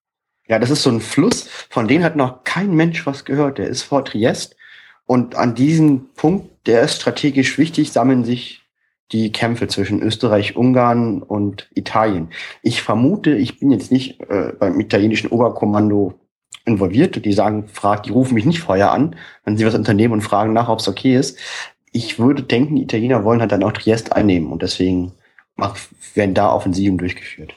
Ja, 0.47 0.59
das 0.59 0.69
ist 0.69 0.83
so 0.83 0.89
ein 0.89 1.01
Fluss, 1.01 1.47
von 1.69 1.87
dem 1.87 2.03
hat 2.03 2.15
noch 2.15 2.43
kein 2.43 2.73
Mensch 2.73 3.05
was 3.05 3.25
gehört. 3.25 3.57
Der 3.57 3.67
ist 3.67 3.83
vor 3.83 4.05
Triest. 4.05 4.55
Und 5.05 5.35
an 5.35 5.55
diesem 5.55 6.09
Punkt, 6.15 6.67
der 6.67 6.81
ist 6.81 6.95
strategisch 6.95 7.57
wichtig, 7.57 7.91
sammeln 7.91 8.23
sich 8.23 8.63
die 9.11 9.31
Kämpfe 9.31 9.67
zwischen 9.67 10.01
Österreich, 10.01 10.57
Ungarn 10.57 11.21
und 11.21 11.69
Italien. 11.75 12.29
Ich 12.61 12.81
vermute, 12.81 13.35
ich 13.35 13.59
bin 13.59 13.71
jetzt 13.71 13.91
nicht 13.91 14.19
äh, 14.29 14.53
beim 14.59 14.79
italienischen 14.79 15.29
Oberkommando 15.29 16.13
involviert. 16.65 17.23
Die 17.23 17.33
sagen, 17.33 17.67
fragt, 17.69 18.05
die 18.05 18.11
rufen 18.11 18.33
mich 18.33 18.45
nicht 18.45 18.59
vorher 18.59 18.91
an, 18.91 19.15
wenn 19.45 19.57
sie 19.57 19.65
was 19.65 19.75
unternehmen 19.75 20.13
und 20.13 20.21
fragen 20.21 20.53
nach, 20.53 20.67
ob 20.67 20.79
es 20.79 20.87
okay 20.89 21.15
ist. 21.15 21.39
Ich 21.93 22.19
würde 22.19 22.43
denken, 22.43 22.75
die 22.75 22.83
Italiener 22.83 23.23
wollen 23.23 23.39
halt 23.39 23.53
dann 23.53 23.63
auch 23.63 23.71
Triest 23.71 24.11
einnehmen 24.11 24.51
und 24.51 24.61
deswegen 24.61 25.13
werden 26.13 26.35
da 26.35 26.51
Offensiven 26.51 26.97
durchgeführt. 26.97 27.55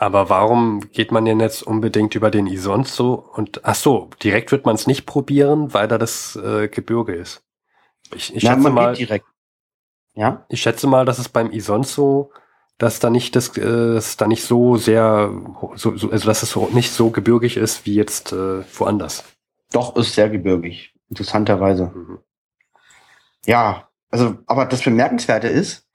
Aber 0.00 0.30
warum 0.30 0.90
geht 0.92 1.10
man 1.10 1.24
denn 1.24 1.40
jetzt 1.40 1.62
unbedingt 1.62 2.14
über 2.14 2.30
den 2.30 2.46
Isonzo 2.46 3.14
und 3.14 3.64
ach 3.64 3.74
so, 3.74 4.10
direkt 4.22 4.52
wird 4.52 4.64
man 4.64 4.76
es 4.76 4.86
nicht 4.86 5.06
probieren, 5.06 5.74
weil 5.74 5.88
da 5.88 5.98
das 5.98 6.36
äh, 6.36 6.68
Gebirge 6.68 7.14
ist. 7.14 7.42
Ich, 8.14 8.34
ich 8.34 8.44
Na, 8.44 8.54
schätze 8.54 8.70
mal 8.70 8.94
direkt. 8.94 9.26
Ja? 10.14 10.46
Ich 10.48 10.62
schätze 10.62 10.86
mal, 10.86 11.04
dass 11.04 11.18
es 11.18 11.28
beim 11.28 11.50
Isonzo 11.50 12.30
dass 12.78 13.00
da 13.00 13.10
nicht 13.10 13.34
das, 13.36 13.56
äh, 13.58 13.94
dass 13.94 14.16
da 14.16 14.26
nicht 14.26 14.44
so 14.44 14.76
sehr, 14.76 15.32
so, 15.74 15.96
so, 15.96 16.10
also 16.10 16.26
dass 16.26 16.42
es 16.42 16.50
so 16.50 16.68
nicht 16.72 16.92
so 16.92 17.10
gebirgig 17.10 17.56
ist 17.56 17.84
wie 17.84 17.94
jetzt 17.94 18.32
äh, 18.32 18.62
woanders. 18.78 19.24
Doch, 19.72 19.96
ist 19.96 20.14
sehr 20.14 20.30
gebirgig, 20.30 20.94
interessanterweise. 21.10 21.92
Mhm. 21.94 22.18
Ja, 23.44 23.88
also, 24.10 24.38
aber 24.46 24.64
das 24.64 24.82
Bemerkenswerte 24.82 25.48
ist, 25.48 25.86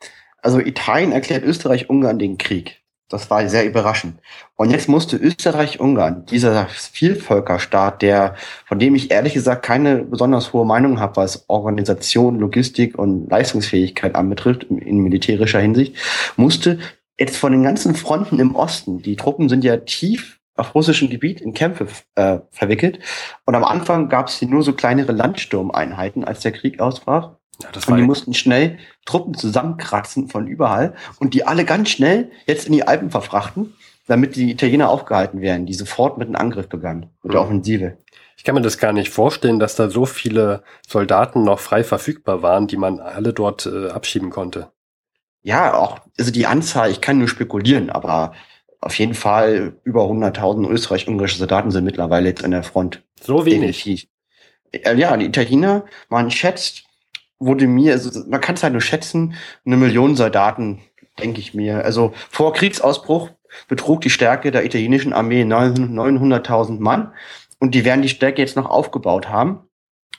also 0.42 0.60
Italien 0.60 1.14
erklärt 1.14 1.44
Österreich-Ungarn 1.44 2.20
den 2.20 2.38
Krieg. 2.38 2.83
Das 3.14 3.30
war 3.30 3.48
sehr 3.48 3.64
überraschend. 3.64 4.18
Und 4.56 4.72
jetzt 4.72 4.90
musste 4.90 5.18
Österreich-Ungarn, 5.18 6.26
dieser 6.26 6.66
Vielvölkerstaat, 6.66 8.02
der, 8.02 8.34
von 8.66 8.80
dem 8.80 8.96
ich 8.96 9.12
ehrlich 9.12 9.36
gesagt 9.36 9.64
keine 9.64 9.98
besonders 9.98 10.52
hohe 10.52 10.66
Meinung 10.66 11.00
habe, 11.00 11.18
was 11.18 11.48
Organisation, 11.48 12.40
Logistik 12.40 12.98
und 12.98 13.30
Leistungsfähigkeit 13.30 14.16
anbetrifft, 14.16 14.64
in 14.64 14.98
militärischer 14.98 15.60
Hinsicht, 15.60 15.96
musste 16.38 16.80
jetzt 17.20 17.38
von 17.38 17.52
den 17.52 17.62
ganzen 17.62 17.94
Fronten 17.94 18.40
im 18.40 18.56
Osten, 18.56 19.04
die 19.04 19.16
Truppen 19.16 19.48
sind 19.48 19.64
ja 19.64 19.78
tief 19.78 20.40
auf 20.56 20.74
russischem 20.74 21.12
Gebiet 21.12 21.40
in 21.40 21.54
Kämpfe 21.54 21.86
äh, 22.16 22.40
verwickelt. 22.50 22.98
Und 23.46 23.54
am 23.54 23.64
Anfang 23.64 24.10
gab 24.10 24.28
es 24.28 24.40
hier 24.40 24.48
nur 24.48 24.64
so 24.64 24.74
kleinere 24.74 25.12
Landsturmeinheiten, 25.12 26.24
als 26.24 26.40
der 26.40 26.52
Krieg 26.52 26.80
ausbrach. 26.80 27.36
Ja, 27.62 27.70
das 27.72 27.86
und 27.86 27.98
die 27.98 28.04
mussten 28.04 28.34
schnell 28.34 28.80
Truppen 29.06 29.36
zusammenkratzen 29.36 30.28
von 30.28 30.48
überall 30.48 30.96
und 31.20 31.34
die 31.34 31.46
alle 31.46 31.66
ganz 31.66 31.90
schnell 31.90 32.32
jetzt 32.48 32.66
in 32.66 32.74
die 32.74 32.88
Alpen 32.88 33.12
verfrachten, 33.12 33.74
damit 34.08 34.36
die 34.36 34.52
Italiener 34.52 34.90
aufgehalten 34.90 35.42
werden, 35.42 35.66
die 35.66 35.74
sofort 35.74 36.18
mit 36.18 36.28
einem 36.28 36.36
Angriff 36.36 36.68
begannen, 36.68 37.10
mit 37.22 37.34
der 37.34 37.42
mhm. 37.42 37.48
Offensive. 37.48 37.98
Ich 38.38 38.44
kann 38.44 38.56
mir 38.56 38.62
das 38.62 38.78
gar 38.78 38.92
nicht 38.92 39.10
vorstellen, 39.10 39.60
dass 39.60 39.76
da 39.76 39.90
so 39.90 40.06
viele 40.06 40.64
Soldaten 40.88 41.44
noch 41.44 41.60
frei 41.60 41.84
verfügbar 41.84 42.42
waren, 42.42 42.68
die 42.68 42.78
man 42.78 43.00
alle 43.00 43.34
dort 43.34 43.66
äh, 43.66 43.90
abschieben 43.90 44.32
konnte. 44.32 44.72
Ja, 45.44 45.76
auch, 45.76 46.00
also 46.18 46.32
die 46.32 46.46
Anzahl, 46.46 46.90
ich 46.90 47.02
kann 47.02 47.20
nur 47.20 47.28
spekulieren, 47.28 47.90
aber 47.90 48.34
auf 48.82 48.98
jeden 48.98 49.14
Fall 49.14 49.78
über 49.84 50.04
100.000 50.04 50.68
österreich-ungarische 50.70 51.38
Soldaten 51.38 51.72
sind 51.72 51.86
mittlerweile 51.86 52.30
jetzt 52.30 52.44
an 52.44 52.52
der 52.52 52.64
Front. 52.64 53.04
So 53.22 53.46
wenig? 53.46 53.78
Definitiv. 53.78 54.10
Äh, 54.72 54.96
ja, 54.96 55.16
die 55.16 55.26
Italiener, 55.26 55.86
man 56.10 56.32
schätzt, 56.32 56.84
wurde 57.46 57.68
mir, 57.68 57.94
also 57.94 58.24
man 58.28 58.42
kann 58.42 58.56
es 58.56 58.64
halt 58.64 58.74
nur 58.74 58.82
schätzen, 58.82 59.36
eine 59.66 59.78
Million 59.78 60.16
Soldaten, 60.16 60.82
denke 61.20 61.40
ich 61.40 61.54
mir. 61.54 61.84
Also 61.84 62.14
vor 62.30 62.54
Kriegsausbruch 62.54 63.30
betrug 63.68 64.02
die 64.02 64.10
Stärke 64.10 64.52
der 64.52 64.66
italienischen 64.66 65.14
Armee 65.14 65.44
900.000 65.44 66.80
Mann 66.80 67.14
und 67.60 67.76
die 67.76 67.86
werden 67.86 68.02
die 68.02 68.10
Stärke 68.10 68.42
jetzt 68.42 68.56
noch 68.56 68.70
aufgebaut 68.70 69.30
haben 69.30 69.68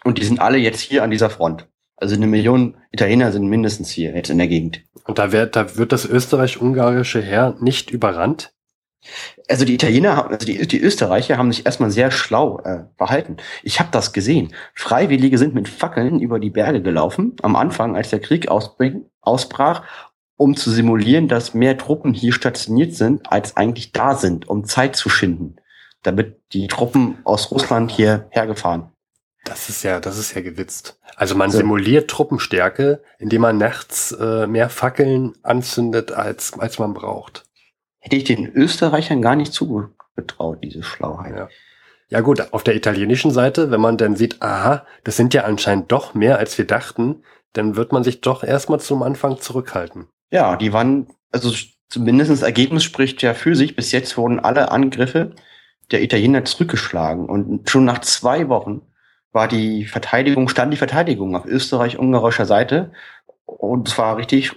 und 0.05 0.19
die 0.19 0.25
sind 0.25 0.41
alle 0.41 0.59
jetzt 0.59 0.81
hier 0.81 1.03
an 1.03 1.11
dieser 1.11 1.31
Front. 1.31 1.69
Also 1.97 2.17
eine 2.17 2.27
Million 2.27 2.77
Italiener 2.91 3.33
sind 3.33 3.47
mindestens 3.47 3.91
hier 3.91 4.15
jetzt 4.15 4.31
in 4.31 4.39
der 4.39 4.49
Gegend. 4.49 4.83
Und 5.05 5.19
da 5.19 5.33
wird, 5.33 5.57
da 5.57 5.77
wird 5.77 5.93
das 5.93 6.05
österreich-ungarische 6.07 7.21
Heer 7.21 7.57
nicht 7.61 7.91
überrannt? 7.91 8.54
Also 9.49 9.65
die 9.65 9.75
Italiener, 9.75 10.31
also 10.31 10.47
die, 10.47 10.67
die 10.67 10.81
Österreicher 10.81 11.37
haben 11.37 11.53
sich 11.53 11.67
erstmal 11.67 11.91
sehr 11.91 12.11
schlau 12.11 12.61
äh, 12.61 12.85
verhalten. 12.97 13.37
Ich 13.63 13.79
habe 13.79 13.91
das 13.93 14.13
gesehen. 14.13 14.55
Freiwillige 14.75 15.39
sind 15.39 15.55
mit 15.55 15.69
Fackeln 15.69 16.21
über 16.21 16.39
die 16.39 16.51
Berge 16.51 16.83
gelaufen, 16.83 17.37
am 17.43 17.57
Anfang, 17.57 17.97
als 17.97 18.11
der 18.11 18.21
Krieg 18.21 18.49
ausbrach, 18.49 19.83
um 20.37 20.57
zu 20.57 20.71
simulieren, 20.71 21.29
dass 21.29 21.55
mehr 21.55 21.77
Truppen 21.79 22.15
hier 22.15 22.33
stationiert 22.33 22.95
sind, 22.95 23.31
als 23.31 23.57
eigentlich 23.57 23.93
da 23.93 24.15
sind, 24.15 24.49
um 24.49 24.65
Zeit 24.65 24.97
zu 24.97 25.09
schinden, 25.09 25.57
damit 26.03 26.41
die 26.53 26.67
Truppen 26.67 27.19
aus 27.25 27.51
Russland 27.51 27.91
hier 27.91 28.27
hergefahren. 28.31 28.91
Das 29.45 29.69
ist 29.69 29.83
ja, 29.83 30.01
das 30.01 30.17
ist 30.17 30.35
ja 30.35 30.41
gewitzt. 30.41 30.99
Also 31.17 31.35
man 31.35 31.51
so. 31.51 31.59
simuliert 31.59 32.11
Truppenstärke, 32.11 33.03
indem 33.19 33.43
man 33.43 33.59
nachts 33.59 34.11
äh, 34.13 34.47
mehr 34.47 34.71
Fackeln 34.71 35.35
anzündet, 35.43 36.13
als, 36.13 36.59
als 36.59 36.79
man 36.79 36.95
braucht 36.95 37.45
hätte 38.05 38.17
ich 38.17 38.25
den 38.25 38.53
Österreichern 38.53 39.23
gar 39.23 39.35
nicht 39.35 39.53
zugetraut, 39.53 40.59
diese 40.63 40.83
Schlauheit. 40.83 41.35
Ja. 41.35 41.49
ja 42.11 42.21
gut, 42.21 42.53
auf 42.53 42.63
der 42.63 42.77
italienischen 42.77 43.31
Seite, 43.31 43.71
wenn 43.71 43.81
man 43.81 43.97
dann 43.97 44.15
sieht, 44.15 44.43
aha, 44.43 44.87
das 45.05 45.17
sind 45.17 45.33
ja 45.33 45.45
anscheinend 45.45 45.91
doch 45.91 46.13
mehr, 46.13 46.39
als 46.39 46.59
wir 46.59 46.67
dachten, 46.67 47.23
dann 47.55 47.77
wird 47.77 47.93
man 47.93 48.05
sich 48.05 48.21
doch 48.21 48.45
erstmal 48.45 48.79
zum 48.79 49.03
Anfang 49.03 49.41
zurückhalten. 49.41 50.09
Ja, 50.31 50.57
die 50.57 50.75
waren, 50.75 51.07
also 51.33 51.51
zumindest 51.89 52.31
das 52.31 52.43
Ergebnis 52.43 52.85
spricht 52.85 53.23
ja 53.23 53.33
für 53.33 53.57
sich. 53.57 53.75
Bis 53.75 53.91
jetzt 53.91 54.19
wurden 54.19 54.39
alle 54.39 54.71
Angriffe 54.71 55.35
der 55.91 56.03
Italiener 56.03 56.45
zurückgeschlagen. 56.45 57.27
Und 57.27 57.71
schon 57.71 57.87
nach 57.87 58.01
zwei 58.01 58.49
Wochen 58.51 58.83
war 59.33 59.49
die 59.49 59.87
Verteidigung, 59.87 60.49
stand 60.49 60.75
die 60.75 60.79
Verteidigung 60.79 61.37
auf 61.37 61.47
österreich-ungarischer 61.47 62.45
Seite. 62.45 62.93
Und 63.47 63.89
es 63.89 63.97
war 63.97 64.19
richtig 64.19 64.57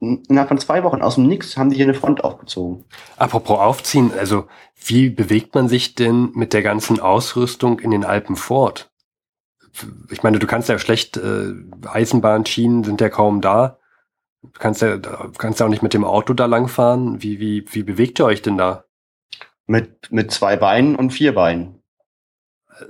innerhalb 0.00 0.48
von 0.48 0.58
zwei 0.58 0.84
Wochen 0.84 1.02
aus 1.02 1.16
dem 1.16 1.26
Nix 1.26 1.56
haben 1.56 1.70
die 1.70 1.76
hier 1.76 1.86
eine 1.86 1.94
Front 1.94 2.22
aufgezogen. 2.22 2.84
Apropos 3.16 3.58
aufziehen, 3.58 4.12
also 4.16 4.46
wie 4.84 5.10
bewegt 5.10 5.54
man 5.54 5.68
sich 5.68 5.94
denn 5.94 6.30
mit 6.34 6.52
der 6.52 6.62
ganzen 6.62 7.00
Ausrüstung 7.00 7.80
in 7.80 7.90
den 7.90 8.04
Alpen 8.04 8.36
fort? 8.36 8.90
Ich 10.10 10.22
meine, 10.22 10.38
du 10.38 10.46
kannst 10.46 10.68
ja 10.68 10.78
schlecht, 10.78 11.16
äh, 11.16 11.52
Eisenbahnschienen 11.86 12.84
sind 12.84 13.00
ja 13.00 13.08
kaum 13.08 13.40
da. 13.40 13.78
Du 14.42 14.58
kannst 14.58 14.82
ja, 14.82 14.98
kannst 14.98 15.60
ja 15.60 15.66
auch 15.66 15.70
nicht 15.70 15.82
mit 15.82 15.94
dem 15.94 16.04
Auto 16.04 16.32
da 16.32 16.46
langfahren. 16.46 17.22
Wie, 17.22 17.40
wie, 17.40 17.64
wie 17.70 17.82
bewegt 17.82 18.20
ihr 18.20 18.24
euch 18.24 18.42
denn 18.42 18.56
da? 18.56 18.84
Mit, 19.66 20.10
mit 20.10 20.30
zwei 20.30 20.56
Beinen 20.56 20.96
und 20.96 21.10
vier 21.10 21.34
Beinen. 21.34 21.77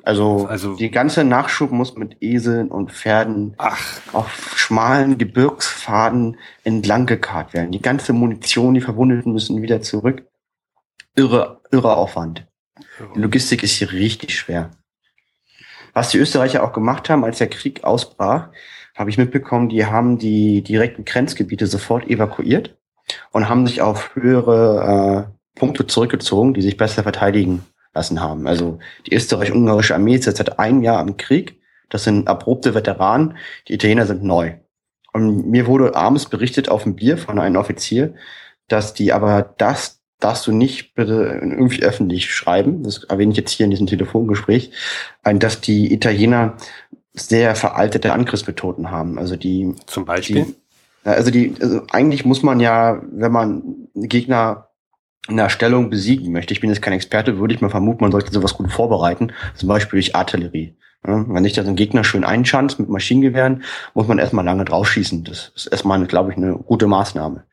Also, 0.02 0.46
also 0.46 0.76
die 0.76 0.90
ganze 0.90 1.24
Nachschub 1.24 1.70
muss 1.70 1.96
mit 1.96 2.16
Eseln 2.20 2.68
und 2.68 2.92
Pferden 2.92 3.54
ach. 3.58 4.00
auf 4.12 4.54
schmalen 4.56 5.18
Gebirgspfaden 5.18 6.36
entlang 6.64 7.06
gekarrt 7.06 7.54
werden. 7.54 7.72
Die 7.72 7.82
ganze 7.82 8.12
Munition, 8.12 8.74
die 8.74 8.80
Verwundeten 8.80 9.32
müssen 9.32 9.62
wieder 9.62 9.80
zurück. 9.80 10.24
Irre, 11.14 11.60
irre 11.70 11.96
Aufwand. 11.96 12.46
Die 13.14 13.20
Logistik 13.20 13.62
ist 13.62 13.72
hier 13.72 13.92
richtig 13.92 14.36
schwer. 14.36 14.70
Was 15.94 16.10
die 16.10 16.18
Österreicher 16.18 16.62
auch 16.62 16.72
gemacht 16.72 17.08
haben, 17.10 17.24
als 17.24 17.38
der 17.38 17.48
Krieg 17.48 17.84
ausbrach, 17.84 18.50
habe 18.94 19.10
ich 19.10 19.18
mitbekommen, 19.18 19.68
die 19.68 19.86
haben 19.86 20.18
die 20.18 20.62
direkten 20.62 21.04
Grenzgebiete 21.04 21.66
sofort 21.66 22.08
evakuiert 22.08 22.76
und 23.32 23.48
haben 23.48 23.66
sich 23.66 23.80
auf 23.80 24.14
höhere 24.14 25.28
äh, 25.56 25.58
Punkte 25.58 25.86
zurückgezogen, 25.86 26.54
die 26.54 26.62
sich 26.62 26.76
besser 26.76 27.02
verteidigen 27.02 27.64
lassen 27.98 28.20
haben. 28.20 28.46
Also 28.46 28.78
die 29.06 29.14
österreich-ungarische 29.14 29.94
Armee 29.94 30.14
ist 30.14 30.26
jetzt 30.26 30.38
seit 30.38 30.58
einem 30.58 30.82
Jahr 30.82 31.02
im 31.02 31.16
Krieg. 31.16 31.60
Das 31.90 32.04
sind 32.04 32.28
erprobte 32.28 32.74
Veteranen. 32.74 33.36
Die 33.66 33.74
Italiener 33.74 34.06
sind 34.06 34.22
neu. 34.22 34.54
Und 35.12 35.48
mir 35.50 35.66
wurde 35.66 35.94
abends 35.96 36.26
berichtet 36.26 36.68
auf 36.68 36.84
dem 36.84 36.94
Bier 36.94 37.18
von 37.18 37.38
einem 37.38 37.56
Offizier, 37.56 38.14
dass 38.68 38.94
die 38.94 39.12
aber 39.12 39.54
das 39.58 40.00
darfst 40.20 40.46
du 40.46 40.52
nicht 40.52 40.94
bitte 40.94 41.38
irgendwie 41.40 41.82
öffentlich 41.82 42.32
schreiben. 42.32 42.82
Das 42.82 43.04
erwähne 43.04 43.32
ich 43.32 43.38
jetzt 43.38 43.52
hier 43.52 43.64
in 43.64 43.70
diesem 43.70 43.86
Telefongespräch, 43.86 44.72
dass 45.22 45.60
die 45.60 45.92
Italiener 45.92 46.56
sehr 47.12 47.54
veraltete 47.54 48.12
Angriffsmethoden 48.12 48.90
haben. 48.90 49.18
Also 49.18 49.36
die 49.36 49.74
zum 49.86 50.04
Beispiel. 50.04 50.44
Die, 50.44 50.54
also 51.08 51.30
die, 51.30 51.54
also 51.60 51.82
eigentlich 51.90 52.24
muss 52.24 52.42
man 52.42 52.60
ja, 52.60 53.00
wenn 53.10 53.32
man 53.32 53.88
Gegner 53.94 54.67
in 55.28 55.38
einer 55.38 55.50
Stellung 55.50 55.90
besiegen 55.90 56.32
möchte, 56.32 56.54
ich 56.54 56.60
bin 56.60 56.70
jetzt 56.70 56.82
kein 56.82 56.94
Experte, 56.94 57.38
würde 57.38 57.54
ich 57.54 57.60
mal 57.60 57.68
vermuten, 57.68 58.02
man 58.02 58.12
sollte 58.12 58.32
sowas 58.32 58.54
gut 58.54 58.72
vorbereiten, 58.72 59.32
zum 59.54 59.68
Beispiel 59.68 59.98
durch 59.98 60.16
Artillerie. 60.16 60.74
Ja, 61.06 61.24
wenn 61.28 61.44
sich 61.44 61.52
da 61.52 61.62
so 61.62 61.68
ein 61.68 61.76
Gegner 61.76 62.02
schön 62.02 62.24
einschanzt 62.24 62.80
mit 62.80 62.88
Maschinengewehren, 62.88 63.62
muss 63.94 64.08
man 64.08 64.18
erstmal 64.18 64.44
lange 64.44 64.64
draufschießen. 64.64 65.22
Das 65.24 65.52
ist 65.54 65.66
erstmal, 65.66 66.04
glaube 66.06 66.32
ich, 66.32 66.36
eine 66.36 66.56
gute 66.56 66.88
Maßnahme. 66.88 67.44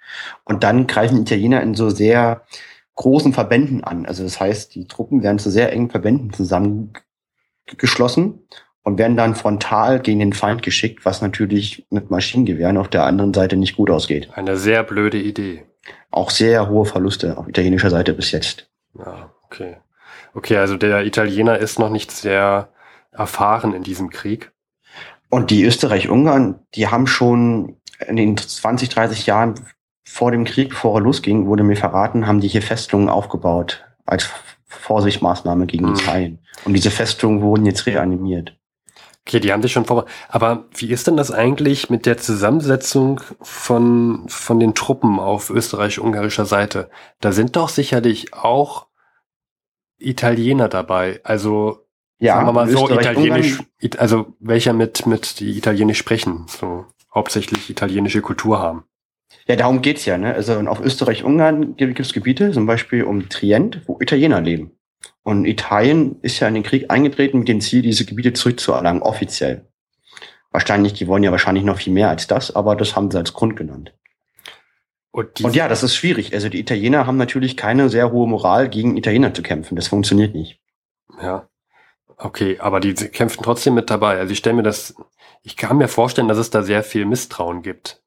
Und 0.46 0.64
dann 0.64 0.88
greifen 0.88 1.22
Italiener 1.22 1.62
in 1.62 1.76
so 1.76 1.90
sehr 1.90 2.42
großen 2.96 3.34
Verbänden 3.34 3.84
an. 3.84 4.08
Also 4.08 4.24
das 4.24 4.40
heißt, 4.40 4.74
die 4.74 4.88
Truppen 4.88 5.22
werden 5.22 5.38
zu 5.38 5.52
sehr 5.52 5.72
engen 5.72 5.92
Verbänden 5.92 6.34
zusammengeschlossen 6.34 8.40
und 8.84 8.98
werden 8.98 9.18
dann 9.18 9.36
frontal 9.36 10.00
gegen 10.00 10.18
den 10.20 10.34
Feind 10.34 10.64
geschickt, 10.64 11.06
was 11.06 11.22
natürlich 11.22 11.86
mit 11.92 12.10
Maschinengewehren 12.10 12.78
auf 12.78 12.88
der 12.88 13.06
anderen 13.06 13.34
Seite 13.34 13.58
nicht 13.58 13.76
gut 13.76 13.92
ausgeht. 13.92 14.30
Eine 14.34 14.58
sehr 14.58 14.82
blöde 14.84 15.22
Idee 15.22 15.66
auch 16.12 16.30
sehr 16.30 16.70
hohe 16.70 16.86
Verluste 16.86 17.38
auf 17.38 17.48
italienischer 17.48 17.90
Seite 17.90 18.14
bis 18.14 18.32
jetzt. 18.32 18.70
Ja, 18.98 19.32
okay. 19.46 19.78
Okay, 20.34 20.58
also 20.58 20.78
der 20.78 21.06
Italiener 21.06 21.58
ist 21.58 21.80
noch 21.80 21.90
nicht 21.90 22.12
sehr 22.12 22.70
erfahren 23.12 23.74
in 23.74 23.84
diesem 23.84 24.10
Krieg. 24.10 24.52
Und 25.30 25.50
die 25.50 25.64
Österreich-Ungarn, 25.64 26.60
die 26.76 26.88
haben 26.88 27.08
schon 27.08 27.78
in 28.06 28.16
den 28.16 28.38
20, 28.38 28.90
30 28.90 29.26
Jahren 29.26 29.56
vor 30.04 30.32
dem 30.32 30.46
Krieg, 30.46 30.70
bevor 30.70 30.98
er 30.98 31.02
losging, 31.02 31.48
wurde 31.48 31.64
mir 31.64 31.76
verraten, 31.76 32.28
haben 32.28 32.42
die 32.42 32.48
hier 32.48 32.62
Festungen 32.62 33.10
aufgebaut 33.10 33.86
als 34.06 34.30
Vorsichtsmaßnahme 34.66 35.66
gegen 35.66 35.88
hm. 35.88 35.96
Italien. 35.96 36.40
Und 36.64 36.74
diese 36.74 36.92
Festungen 36.92 37.42
wurden 37.42 37.66
jetzt 37.66 37.86
reanimiert. 37.86 38.58
Okay, 39.28 39.40
die 39.40 39.52
haben 39.52 39.64
sich 39.64 39.72
schon 39.72 39.86
vor. 39.86 40.06
Aber 40.30 40.66
wie 40.76 40.92
ist 40.92 41.08
denn 41.08 41.18
das 41.18 41.32
eigentlich 41.32 41.90
mit 41.90 42.06
der 42.06 42.18
Zusammensetzung 42.18 43.22
von, 43.42 44.26
von 44.28 44.60
den 44.60 44.76
Truppen 44.76 45.20
auf 45.20 45.50
österreich-ungarischer 45.50 46.46
Seite? 46.46 46.92
Da 47.22 47.32
sind 47.32 47.56
doch 47.56 47.70
sicherlich 47.70 48.36
auch 48.36 48.86
Italiener 49.98 50.70
dabei. 50.70 51.22
Also, 51.24 51.88
ja, 52.20 52.36
sagen 52.36 52.48
wir 52.48 52.54
mal 52.54 52.70
so, 52.70 52.88
italienisch, 52.88 53.64
also 53.98 54.34
welcher 54.40 54.74
mit, 54.74 55.08
mit 55.08 55.40
die 55.40 55.58
italienisch 55.58 55.98
sprechen, 55.98 56.46
so 56.48 56.86
hauptsächlich 57.14 57.70
italienische 57.72 58.22
Kultur 58.22 58.60
haben. 58.60 58.84
Ja, 59.48 59.56
darum 59.56 59.82
geht's 59.82 60.06
ja. 60.06 60.20
Ne? 60.20 60.36
Also 60.36 60.54
auf 60.60 60.82
Österreich-Ungarn 60.82 61.76
gibt 61.76 62.00
es 62.00 62.14
Gebiete, 62.14 62.52
zum 62.52 62.68
Beispiel 62.68 63.04
um 63.04 63.28
Trient, 63.30 63.82
wo 63.88 64.00
Italiener 64.00 64.42
leben. 64.42 64.75
Und 65.26 65.46
Italien 65.46 66.18
ist 66.22 66.40
ja 66.40 66.48
in 66.48 66.54
den 66.54 66.62
Krieg 66.62 66.92
eingetreten 66.92 67.40
mit 67.40 67.48
dem 67.48 67.60
Ziel, 67.60 67.82
diese 67.82 68.06
Gebiete 68.06 68.34
zurückzuerlangen, 68.34 69.02
offiziell. 69.02 69.68
Wahrscheinlich, 70.52 70.94
die 70.94 71.08
wollen 71.08 71.24
ja 71.24 71.32
wahrscheinlich 71.32 71.64
noch 71.64 71.80
viel 71.80 71.94
mehr 71.94 72.10
als 72.10 72.28
das, 72.28 72.56
aber 72.56 72.76
das 72.76 72.96
haben 72.96 73.10
sie 73.10 73.18
als 73.18 73.34
Grund 73.34 73.56
genannt. 73.56 73.92
Und, 75.10 75.42
und 75.42 75.56
ja, 75.56 75.68
das 75.68 75.82
ist 75.82 75.96
schwierig. 75.96 76.32
Also 76.36 76.48
die 76.48 76.60
Italiener 76.60 77.08
haben 77.08 77.18
natürlich 77.18 77.58
keine 77.58 77.90
sehr 77.90 78.12
hohe 78.12 78.28
Moral, 78.28 78.70
gegen 78.70 78.98
Italiener 78.98 79.34
zu 79.34 79.42
kämpfen. 79.42 79.76
Das 79.76 79.88
funktioniert 79.88 80.36
nicht. 80.36 80.60
Ja. 81.20 81.50
Okay, 82.18 82.60
aber 82.60 82.80
die 82.80 82.94
kämpfen 82.94 83.42
trotzdem 83.42 83.74
mit 83.74 83.90
dabei. 83.90 84.20
Also 84.20 84.32
ich 84.32 84.38
stelle 84.38 84.58
mir 84.58 84.64
das, 84.64 84.94
ich 85.42 85.58
kann 85.58 85.78
mir 85.78 85.88
vorstellen, 85.88 86.28
dass 86.28 86.38
es 86.38 86.52
da 86.52 86.62
sehr 86.62 86.84
viel 86.84 87.06
Misstrauen 87.06 87.64
gibt. 87.64 88.04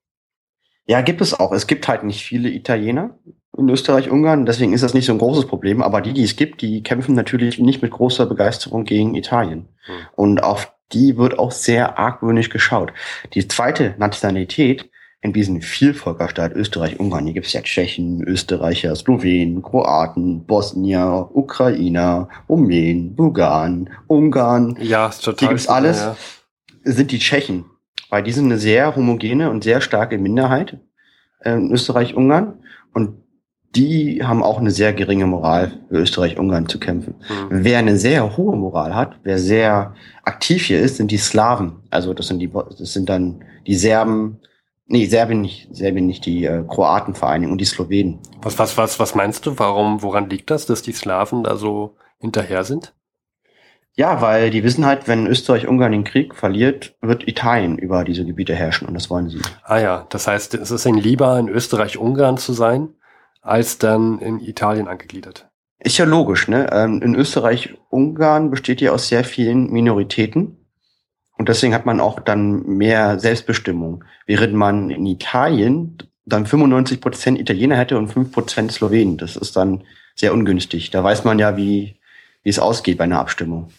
Ja, 0.89 1.03
gibt 1.03 1.21
es 1.21 1.39
auch. 1.39 1.53
Es 1.53 1.67
gibt 1.67 1.87
halt 1.87 2.03
nicht 2.03 2.25
viele 2.25 2.49
Italiener 2.49 3.19
in 3.59 3.69
Österreich, 3.69 4.11
Ungarn, 4.11 4.47
deswegen 4.47 4.73
ist 4.73 4.83
das 4.83 4.95
nicht 4.95 5.07
so 5.07 5.13
ein 5.13 5.19
großes 5.19 5.47
Problem. 5.47 5.83
Aber 5.83 6.01
die, 6.01 6.15
die 6.15 6.23
es 6.23 6.37
gibt, 6.37 6.63
die 6.63 6.83
kämpfen 6.83 7.15
natürlich 7.15 7.59
nicht 7.59 7.83
mit 7.83 7.91
großer 7.91 8.25
Begeisterung 8.25 8.85
gegen 8.85 9.15
Italien. 9.15 9.69
Hm. 9.85 9.95
Und 10.15 10.43
auf 10.43 10.73
die 10.93 11.19
wird 11.19 11.39
auch 11.39 11.51
sehr 11.51 11.99
argwöhnisch 11.99 12.49
geschaut. 12.49 12.93
Die 13.35 13.47
zweite 13.47 13.95
Nationalität 13.99 14.89
in 15.21 15.33
diesem 15.33 15.61
Vielvölkerstaat 15.61 16.55
Österreich, 16.55 17.01
Ungarn, 17.01 17.25
hier 17.25 17.35
gibt 17.35 17.47
es 17.47 17.53
ja 17.53 17.61
Tschechen, 17.61 18.23
Österreicher, 18.23 18.95
Slowenen, 18.95 19.63
Kroaten, 19.63 20.47
Bosnier, 20.47 21.29
Ukrainer, 21.35 22.29
Rumänen, 22.49 23.17
Bulgaren, 23.17 23.91
Ungarn. 24.07 24.79
Ja, 24.81 25.09
ist 25.09 25.25
total. 25.25 25.41
Hier 25.41 25.49
gibt's 25.49 25.69
alles. 25.69 26.01
Ja. 26.01 26.17
Sind 26.85 27.11
die 27.11 27.19
Tschechen. 27.19 27.65
Weil 28.11 28.23
die 28.23 28.33
sind 28.33 28.47
eine 28.47 28.59
sehr 28.59 28.97
homogene 28.97 29.51
und 29.51 29.65
sehr 29.65 29.81
starke 29.81 30.19
Minderheit 30.19 30.79
äh, 31.41 31.53
in 31.53 31.71
Österreich-Ungarn. 31.71 32.55
Und 32.95 33.19
die 33.77 34.25
haben 34.25 34.43
auch 34.43 34.59
eine 34.59 34.71
sehr 34.71 34.93
geringe 34.93 35.27
Moral, 35.27 35.73
für 35.89 35.99
Österreich-Ungarn 35.99 36.69
zu 36.69 36.81
kämpfen. 36.81 37.15
Mhm. 37.29 37.65
Wer 37.65 37.79
eine 37.79 37.97
sehr 37.97 38.37
hohe 38.37 38.57
Moral 38.57 38.95
hat, 38.95 39.19
wer 39.25 39.39
sehr 39.39 39.95
aktiv 40.25 40.65
hier 40.65 40.81
ist, 40.81 40.97
sind 40.97 41.11
die 41.11 41.19
Slawen. 41.19 41.77
Also 41.91 42.15
das 42.15 42.29
sind 42.29 42.39
die, 42.39 42.51
das 42.51 42.93
sind 42.93 43.09
dann 43.09 43.45
die 43.67 43.75
Serben, 43.75 44.41
nee, 44.87 45.05
Serbien 45.07 45.43
nicht, 45.43 45.69
Serbien 45.75 46.07
nicht, 46.07 46.25
die 46.25 46.45
äh, 46.45 46.65
Kroatenvereinigung 46.67 47.53
und 47.53 47.61
die 47.61 47.67
Slowenen. 47.67 48.19
Was, 48.41 48.59
was, 48.59 48.77
was, 48.79 48.99
was 48.99 49.15
meinst 49.15 49.45
du? 49.45 49.59
Warum, 49.59 50.03
woran 50.03 50.31
liegt 50.31 50.51
das, 50.51 50.65
dass 50.65 50.83
die 50.83 50.93
Slawen 50.93 51.45
da 51.45 51.57
so 51.57 51.97
hinterher 52.19 52.65
sind? 52.65 52.95
Ja, 53.99 54.21
weil 54.21 54.51
die 54.51 54.63
wissen 54.63 54.87
halt, 54.87 55.09
wenn 55.09 55.27
Österreich-Ungarn 55.27 55.91
den 55.91 56.05
Krieg 56.05 56.37
verliert, 56.37 56.95
wird 57.01 57.27
Italien 57.27 57.79
über 57.79 58.05
diese 58.05 58.25
Gebiete 58.25 58.55
herrschen 58.55 58.87
und 58.87 58.95
das 58.95 59.11
wollen 59.11 59.29
sie. 59.29 59.41
Ah 59.65 59.81
ja, 59.81 60.07
das 60.11 60.29
heißt, 60.29 60.55
es 60.55 60.71
ist 60.71 60.87
ihnen 60.87 60.99
lieber 60.99 61.37
in 61.37 61.49
Österreich-Ungarn 61.49 62.39
zu 62.39 62.53
sein, 62.53 62.91
als 63.43 63.79
dann 63.79 64.21
in 64.21 64.39
Italien 64.39 64.87
angegliedert. 64.87 65.49
Ist 65.81 65.99
ja 65.99 66.05
logisch, 66.05 66.47
ne? 66.47 66.71
Ähm, 66.71 67.03
in 67.03 67.17
Österreich-Ungarn 67.17 68.51
besteht 68.51 68.81
ja 68.81 68.93
aus 68.93 69.09
sehr 69.09 69.25
vielen 69.25 69.69
Minoritäten 69.73 70.59
und 71.37 71.49
deswegen 71.49 71.75
hat 71.75 71.85
man 71.85 71.99
auch 71.99 72.21
dann 72.21 72.63
mehr 72.69 73.19
Selbstbestimmung. 73.19 74.05
Während 74.27 74.55
man 74.55 74.91
in 74.91 75.07
Italien 75.07 75.99
dann 76.25 76.47
95 76.47 77.01
Prozent 77.01 77.41
Italiener 77.41 77.77
hätte 77.77 77.99
und 77.99 78.07
5 78.07 78.31
Prozent 78.31 78.71
Slowenen. 78.71 79.17
Das 79.17 79.35
ist 79.35 79.57
dann 79.57 79.83
sehr 80.15 80.33
ungünstig. 80.33 80.93
Da 80.93 81.03
weiß 81.03 81.25
man 81.25 81.41
ja, 81.41 81.57
wie, 81.57 81.97
wie 82.45 82.51
es 82.51 82.61
ausgeht 82.61 82.99
bei 82.99 83.05
einer 83.05 83.19
Abstimmung. 83.19 83.73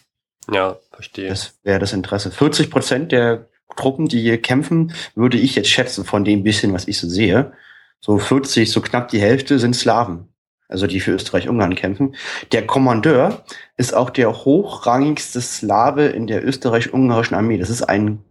Ja, 0.50 0.76
verstehe. 0.92 1.28
Das 1.28 1.58
wäre 1.62 1.78
das 1.78 1.92
Interesse. 1.92 2.30
40 2.30 2.70
Prozent 2.70 3.12
der 3.12 3.46
Truppen, 3.76 4.08
die 4.08 4.20
hier 4.20 4.40
kämpfen, 4.40 4.92
würde 5.14 5.38
ich 5.38 5.54
jetzt 5.54 5.68
schätzen 5.68 6.04
von 6.04 6.24
dem 6.24 6.42
bisschen, 6.42 6.72
was 6.72 6.88
ich 6.88 6.98
so 6.98 7.08
sehe. 7.08 7.52
So 8.00 8.18
40, 8.18 8.70
so 8.70 8.80
knapp 8.80 9.08
die 9.08 9.20
Hälfte 9.20 9.58
sind 9.58 9.74
Slawen. 9.74 10.28
Also 10.68 10.86
die 10.86 11.00
für 11.00 11.12
Österreich-Ungarn 11.12 11.74
kämpfen. 11.74 12.14
Der 12.52 12.66
Kommandeur 12.66 13.44
ist 13.76 13.92
auch 13.92 14.10
der 14.10 14.44
hochrangigste 14.44 15.40
Slave 15.40 16.06
in 16.06 16.26
der 16.26 16.46
österreich-ungarischen 16.46 17.34
Armee. 17.34 17.58
Das 17.58 17.70
ist 17.70 17.82
ein 17.82 18.24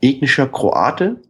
ethnischer 0.00 0.48
Kroate 0.48 1.22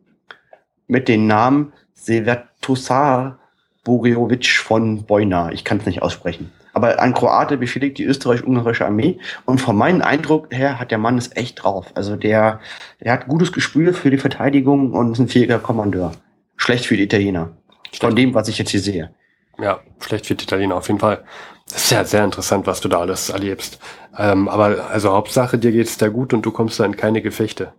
mit 0.87 1.09
dem 1.09 1.27
Namen 1.27 1.72
Severtosar 1.94 3.38
Boreovic 3.85 4.49
von 4.49 5.05
Bojna. 5.05 5.53
Ich 5.53 5.64
kann 5.64 5.79
es 5.79 5.87
nicht 5.87 6.03
aussprechen. 6.03 6.51
Aber 6.77 6.99
ein 6.99 7.15
Kroate 7.15 7.57
befehligt 7.57 7.97
die 7.97 8.05
österreich-ungarische 8.05 8.85
Armee. 8.85 9.19
Und 9.47 9.62
von 9.62 9.75
meinem 9.75 10.03
Eindruck 10.03 10.55
her 10.55 10.79
hat 10.79 10.91
der 10.91 10.99
Mann 10.99 11.17
es 11.17 11.35
echt 11.35 11.62
drauf. 11.62 11.87
Also 11.95 12.17
der, 12.17 12.61
der 13.03 13.15
hat 13.15 13.29
gutes 13.29 13.51
Gespür 13.51 13.95
für 13.95 14.11
die 14.11 14.19
Verteidigung 14.19 14.93
und 14.93 15.12
ist 15.12 15.19
ein 15.19 15.29
fähiger 15.29 15.59
Kommandeur. 15.59 16.12
Schlecht 16.59 16.85
für 16.85 16.99
die 16.99 17.05
Italiener. 17.05 17.57
Von 17.99 18.15
dem, 18.15 18.35
was 18.35 18.49
ich 18.49 18.59
jetzt 18.59 18.73
hier 18.73 18.81
sehe. 18.81 19.15
Ja, 19.59 19.81
schlecht 20.01 20.27
für 20.27 20.35
die 20.35 20.45
Italiener 20.45 20.75
auf 20.75 20.89
jeden 20.89 21.01
Fall. 21.01 21.25
Das 21.67 21.85
ist 21.85 21.93
ja 21.93 22.05
sehr 22.05 22.25
interessant, 22.25 22.67
was 22.67 22.83
du 22.83 22.89
da 22.89 23.01
alles 23.01 23.31
erlebst. 23.31 23.79
Ähm, 24.19 24.47
aber 24.47 24.91
also 24.91 25.15
Hauptsache, 25.15 25.57
dir 25.57 25.73
geht's 25.73 25.97
da 25.97 26.09
gut 26.09 26.35
und 26.35 26.45
du 26.45 26.51
kommst 26.51 26.79
da 26.79 26.85
in 26.85 26.99
keine 26.99 27.23
Gefechte. 27.23 27.73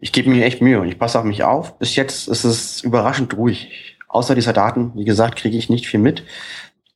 Ich 0.00 0.12
gebe 0.12 0.30
mir 0.30 0.46
echt 0.46 0.62
Mühe 0.62 0.80
und 0.80 0.88
ich 0.88 0.98
passe 0.98 1.18
auf 1.18 1.26
mich 1.26 1.44
auf. 1.44 1.78
Bis 1.78 1.94
jetzt 1.94 2.26
ist 2.26 2.44
es 2.44 2.80
überraschend 2.80 3.36
ruhig. 3.36 3.98
Außer 4.08 4.34
dieser 4.34 4.54
Daten, 4.54 4.92
wie 4.94 5.04
gesagt, 5.04 5.36
kriege 5.36 5.58
ich 5.58 5.68
nicht 5.68 5.86
viel 5.86 6.00
mit. 6.00 6.24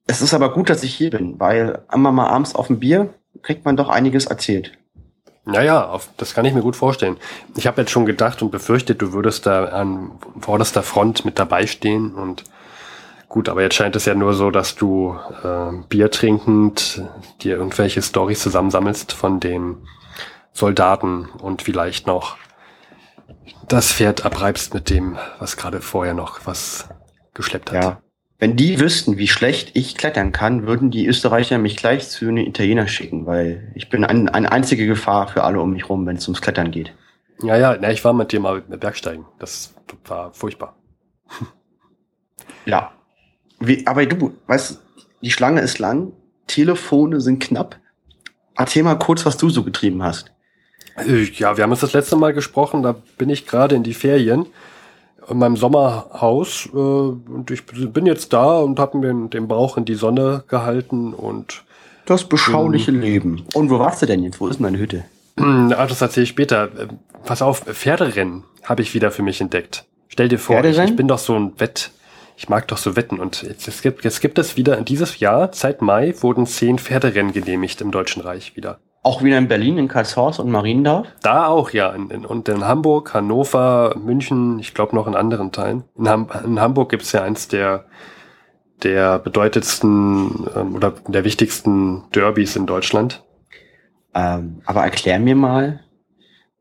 Es 0.07 0.21
ist 0.21 0.35
aber 0.35 0.53
gut, 0.53 0.69
dass 0.69 0.83
ich 0.83 0.95
hier 0.95 1.11
bin, 1.11 1.41
weil 1.41 1.83
einmal 1.89 2.13
mal 2.13 2.29
abends 2.29 2.55
auf 2.55 2.67
dem 2.67 2.79
Bier 2.79 3.15
kriegt 3.43 3.65
man 3.65 3.77
doch 3.77 3.89
einiges 3.89 4.27
erzählt. 4.27 4.73
Naja, 5.47 5.87
auf, 5.89 6.09
das 6.17 6.35
kann 6.35 6.45
ich 6.47 6.55
mir 6.55 6.63
gut 6.63 6.77
vorstellen. 6.77 7.19
Ich 7.55 7.67
habe 7.67 7.83
jetzt 7.83 7.91
schon 7.91 8.07
gedacht 8.07 8.41
und 8.43 8.51
befürchtet, 8.51 9.03
du 9.03 9.13
würdest 9.13 9.47
da 9.47 9.67
an 9.67 10.13
vorderster 10.41 10.83
Front 10.83 11.25
mit 11.25 11.39
dabei 11.39 11.67
stehen 11.67 12.15
und 12.15 12.45
gut, 13.29 13.49
aber 13.49 13.63
jetzt 13.63 13.75
scheint 13.75 13.97
es 13.97 14.07
ja 14.07 14.15
nur 14.15 14.33
so, 14.35 14.51
dass 14.51 14.75
du 14.75 15.19
äh, 15.43 15.73
Bier 15.89 16.11
trinkend 16.11 17.03
dir 17.43 17.57
irgendwelche 17.57 18.01
Storys 18.01 18.41
zusammensammelst 18.41 19.13
von 19.13 19.41
den 19.41 19.87
Soldaten 20.53 21.27
und 21.27 21.63
vielleicht 21.63 22.07
noch 22.07 22.37
das 23.69 23.93
Pferd 23.93 24.25
abreibst 24.25 24.73
mit 24.73 24.89
dem, 24.89 25.19
was 25.39 25.57
gerade 25.57 25.81
vorher 25.81 26.15
noch 26.15 26.41
was 26.47 26.89
geschleppt 27.35 27.73
hat. 27.73 27.85
Ja. 27.85 28.04
Wenn 28.45 28.57
die 28.57 28.79
wüssten, 28.79 29.17
wie 29.17 29.27
schlecht 29.27 29.71
ich 29.73 29.97
klettern 29.97 30.31
kann, 30.31 30.67
würden 30.67 30.91
die 30.91 31.07
Österreicher 31.07 31.57
mich 31.57 31.79
gleich 31.79 32.11
zu 32.11 32.27
den 32.27 32.37
Italiener 32.37 32.87
schicken, 32.87 33.25
weil 33.25 33.73
ich 33.75 33.89
bin 33.89 34.05
ein, 34.05 34.29
eine 34.29 34.53
einzige 34.53 34.87
Gefahr 34.87 35.29
für 35.29 35.45
alle 35.45 35.63
um 35.63 35.73
mich 35.73 35.89
rum, 35.89 36.05
wenn 36.05 36.17
es 36.17 36.29
ums 36.29 36.43
Klettern 36.43 36.71
geht. 36.71 36.93
Ja, 37.43 37.57
ja, 37.57 37.79
na, 37.81 37.91
ich 37.91 38.05
war 38.05 38.13
mit 38.13 38.33
dir 38.33 38.41
mal 38.41 38.63
mit 38.69 38.81
Bergsteigen. 38.81 39.25
Das 39.39 39.73
war 40.05 40.35
furchtbar. 40.35 40.77
Ja. 42.67 42.93
Wie, 43.61 43.87
aber 43.87 44.05
du, 44.05 44.35
weißt, 44.47 44.79
die 45.23 45.31
Schlange 45.31 45.63
ist 45.63 45.79
lang, 45.79 46.13
Telefone 46.47 47.23
sind 47.23 47.43
knapp. 47.43 47.79
Erzähl 48.57 48.83
mal 48.83 48.99
kurz, 48.99 49.25
was 49.25 49.39
du 49.39 49.49
so 49.49 49.65
getrieben 49.65 50.03
hast. 50.03 50.33
Äh, 50.99 51.23
ja, 51.23 51.57
wir 51.57 51.65
haben 51.65 51.71
uns 51.71 51.81
das 51.81 51.95
letzte 51.95 52.17
Mal 52.17 52.35
gesprochen, 52.35 52.83
da 52.83 52.95
bin 53.17 53.31
ich 53.31 53.47
gerade 53.47 53.75
in 53.75 53.85
die 53.85 53.95
Ferien 53.95 54.45
in 55.29 55.39
meinem 55.39 55.57
Sommerhaus 55.57 56.69
äh, 56.73 56.77
und 56.77 57.51
ich 57.51 57.65
bin 57.67 58.07
jetzt 58.07 58.33
da 58.33 58.59
und 58.61 58.79
habe 58.79 58.99
mir 58.99 59.29
den 59.29 59.49
Bauch 59.49 59.77
in 59.77 59.85
die 59.85 59.95
Sonne 59.95 60.45
gehalten 60.49 61.15
und 61.15 61.65
das 62.07 62.25
beschauliche 62.25 62.91
ähm, 62.91 63.01
Leben. 63.01 63.47
Und 63.55 63.71
wo 63.71 63.79
warst 63.79 64.03
du 64.03 64.07
denn 64.07 64.23
jetzt? 64.23 64.41
Wo 64.41 64.49
ist 64.49 64.61
meine 64.61 64.79
Hütte? 64.79 65.05
Ah, 65.37 65.87
das 65.87 66.01
erzähle 66.01 66.25
ich 66.25 66.31
später. 66.31 66.65
Äh, 66.65 66.87
pass 67.25 67.43
auf, 67.43 67.65
Pferderennen 67.65 68.45
habe 68.63 68.83
ich 68.83 68.95
wieder 68.95 69.11
für 69.11 69.23
mich 69.23 69.41
entdeckt. 69.41 69.85
Stell 70.09 70.29
dir 70.29 70.39
vor, 70.39 70.65
ich, 70.65 70.79
ich, 70.79 70.97
bin 70.97 71.09
doch 71.09 71.19
so 71.19 71.35
ein 71.35 71.59
Wett. 71.59 71.91
Ich 72.37 72.49
mag 72.49 72.69
doch 72.69 72.79
so 72.79 72.95
Wetten. 72.95 73.19
Und 73.19 73.43
jetzt, 73.43 73.67
jetzt, 73.67 73.83
gibt, 73.83 74.05
jetzt 74.05 74.21
gibt 74.21 74.39
es 74.39 74.57
wieder, 74.57 74.79
in 74.79 74.85
dieses 74.85 75.19
Jahr, 75.19 75.51
seit 75.53 75.83
Mai, 75.83 76.15
wurden 76.21 76.47
zehn 76.47 76.79
Pferderennen 76.79 77.33
genehmigt 77.33 77.81
im 77.81 77.91
Deutschen 77.91 78.23
Reich 78.23 78.55
wieder. 78.55 78.79
Auch 79.05 79.23
wieder 79.23 79.37
in 79.37 79.49
Berlin, 79.49 79.77
in 79.77 79.87
Karlshorst 79.87 80.41
und 80.41 80.51
Mariendorf? 80.51 81.07
Da 81.21 81.47
auch, 81.47 81.71
ja. 81.71 81.91
In, 81.91 82.09
in, 82.09 82.25
und 82.25 82.49
in 82.49 82.65
Hamburg, 82.65 83.13
Hannover, 83.13 83.95
München, 84.03 84.59
ich 84.59 84.73
glaube 84.73 84.97
noch 84.97 85.07
in 85.07 85.15
anderen 85.15 85.53
Teilen. 85.53 85.85
In, 85.95 86.09
Ham 86.09 86.31
in 86.43 86.59
Hamburg 86.59 86.89
gibt 86.89 87.03
es 87.03 87.13
ja 87.13 87.23
eins 87.23 87.47
der, 87.47 87.85
der 88.83 89.19
bedeutendsten 89.19 90.49
ähm, 90.57 90.75
oder 90.75 90.95
der 91.07 91.25
wichtigsten 91.25 92.05
Derbys 92.15 92.57
in 92.57 92.65
Deutschland. 92.65 93.23
Ähm, 94.15 94.63
aber 94.65 94.85
erklär 94.85 95.19
mir 95.19 95.37
mal, 95.37 95.81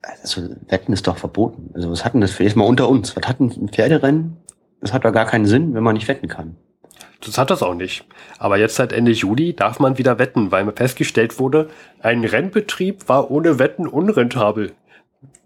also 0.01 0.41
Wetten 0.67 0.91
ist 0.91 1.07
doch 1.07 1.15
verboten. 1.15 1.71
Also 1.73 1.89
was 1.89 2.03
hat 2.03 2.13
denn 2.13 2.19
das 2.19 2.31
für 2.31 2.43
jetzt 2.43 2.57
mal 2.57 2.67
unter 2.67 2.89
uns? 2.89 3.15
Was 3.15 3.25
hat 3.25 3.39
denn 3.39 3.51
ein 3.51 3.69
Pferderennen? 3.69 4.35
Das 4.81 4.91
hat 4.91 5.05
doch 5.05 5.13
gar 5.13 5.25
keinen 5.25 5.45
Sinn, 5.45 5.73
wenn 5.75 5.83
man 5.83 5.93
nicht 5.93 6.09
wetten 6.09 6.27
kann. 6.27 6.57
Das 7.25 7.37
hat 7.37 7.49
das 7.49 7.63
auch 7.63 7.73
nicht. 7.73 8.05
Aber 8.37 8.57
jetzt 8.57 8.75
seit 8.75 8.91
Ende 8.91 9.11
Juli 9.11 9.53
darf 9.55 9.79
man 9.79 9.97
wieder 9.97 10.19
wetten, 10.19 10.51
weil 10.51 10.71
festgestellt 10.73 11.39
wurde, 11.39 11.69
ein 12.01 12.25
Rennbetrieb 12.25 13.07
war 13.07 13.31
ohne 13.31 13.59
Wetten 13.59 13.87
unrentabel. 13.87 14.71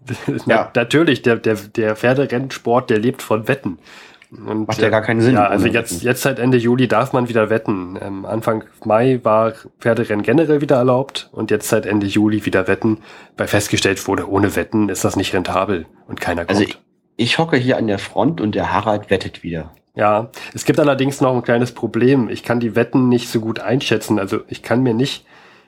Ja. 0.46 0.70
Natürlich, 0.74 1.20
der, 1.20 1.36
der, 1.36 1.54
der 1.54 1.94
Pferderennsport, 1.94 2.88
der 2.88 2.98
lebt 2.98 3.20
von 3.20 3.46
Wetten. 3.46 3.78
Und, 4.30 4.68
Macht 4.68 4.80
ja 4.80 4.90
gar 4.90 5.02
keinen 5.02 5.20
Sinn. 5.20 5.34
Ja, 5.34 5.46
also 5.46 5.66
jetzt, 5.66 6.02
jetzt 6.02 6.22
seit 6.22 6.38
Ende 6.38 6.58
Juli 6.58 6.86
darf 6.86 7.12
man 7.12 7.28
wieder 7.28 7.48
wetten. 7.48 7.98
Ähm, 8.00 8.26
Anfang 8.26 8.64
Mai 8.84 9.20
war 9.22 9.52
Pferderennen 9.80 10.22
generell 10.22 10.60
wieder 10.60 10.76
erlaubt 10.76 11.30
und 11.32 11.50
jetzt 11.50 11.68
seit 11.68 11.86
Ende 11.86 12.06
Juli 12.06 12.44
wieder 12.44 12.68
wetten, 12.68 12.98
weil 13.38 13.46
festgestellt 13.46 14.06
wurde, 14.06 14.28
ohne 14.28 14.54
Wetten 14.54 14.90
ist 14.90 15.04
das 15.04 15.16
nicht 15.16 15.34
rentabel 15.34 15.86
und 16.06 16.20
keiner 16.20 16.42
also 16.42 16.62
kommt. 16.62 16.74
Also 16.74 16.78
ich, 17.16 17.30
ich 17.30 17.38
hocke 17.38 17.56
hier 17.56 17.78
an 17.78 17.86
der 17.86 17.98
Front 17.98 18.40
und 18.40 18.54
der 18.54 18.72
Harald 18.72 19.10
wettet 19.10 19.42
wieder. 19.42 19.72
Ja, 19.98 20.30
es 20.54 20.64
gibt 20.64 20.78
allerdings 20.78 21.20
noch 21.20 21.34
ein 21.34 21.42
kleines 21.42 21.72
Problem. 21.72 22.28
Ich 22.28 22.44
kann 22.44 22.60
die 22.60 22.76
Wetten 22.76 23.08
nicht 23.08 23.28
so 23.28 23.40
gut 23.40 23.58
einschätzen. 23.58 24.20
Also 24.20 24.42
ich 24.46 24.62
kann 24.62 24.84
mir 24.84 24.94
nicht, 24.94 25.26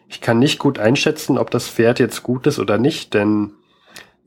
ich 0.08 0.20
kann 0.20 0.38
nicht 0.38 0.60
gut 0.60 0.78
einschätzen, 0.78 1.36
ob 1.36 1.50
das 1.50 1.68
Pferd 1.68 1.98
jetzt 1.98 2.22
gut 2.22 2.46
ist 2.46 2.60
oder 2.60 2.78
nicht, 2.78 3.12
denn 3.12 3.54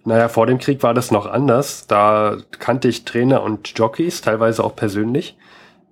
naja, 0.03 0.27
vor 0.27 0.45
dem 0.45 0.57
Krieg 0.57 0.83
war 0.83 0.93
das 0.93 1.11
noch 1.11 1.25
anders. 1.25 1.87
Da 1.87 2.35
kannte 2.59 2.89
ich 2.89 3.05
Trainer 3.05 3.43
und 3.43 3.79
Jockeys, 3.79 4.19
teilweise 4.19 4.65
auch 4.65 4.75
persönlich. 4.75 5.37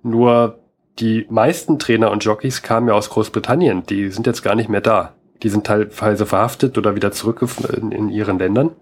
Nur 0.02 0.58
die 0.98 1.26
meisten 1.30 1.78
Trainer 1.78 2.10
und 2.10 2.22
Jockeys 2.22 2.60
kamen 2.60 2.88
ja 2.88 2.94
aus 2.94 3.08
Großbritannien. 3.08 3.86
Die 3.86 4.10
sind 4.10 4.26
jetzt 4.26 4.42
gar 4.42 4.54
nicht 4.54 4.68
mehr 4.68 4.82
da. 4.82 5.14
Die 5.42 5.48
sind 5.48 5.66
teilweise 5.66 6.26
verhaftet 6.26 6.76
oder 6.76 6.94
wieder 6.94 7.12
zurück 7.12 7.42
in, 7.80 7.92
in 7.92 8.10
ihren 8.10 8.38
Ländern. 8.38 8.72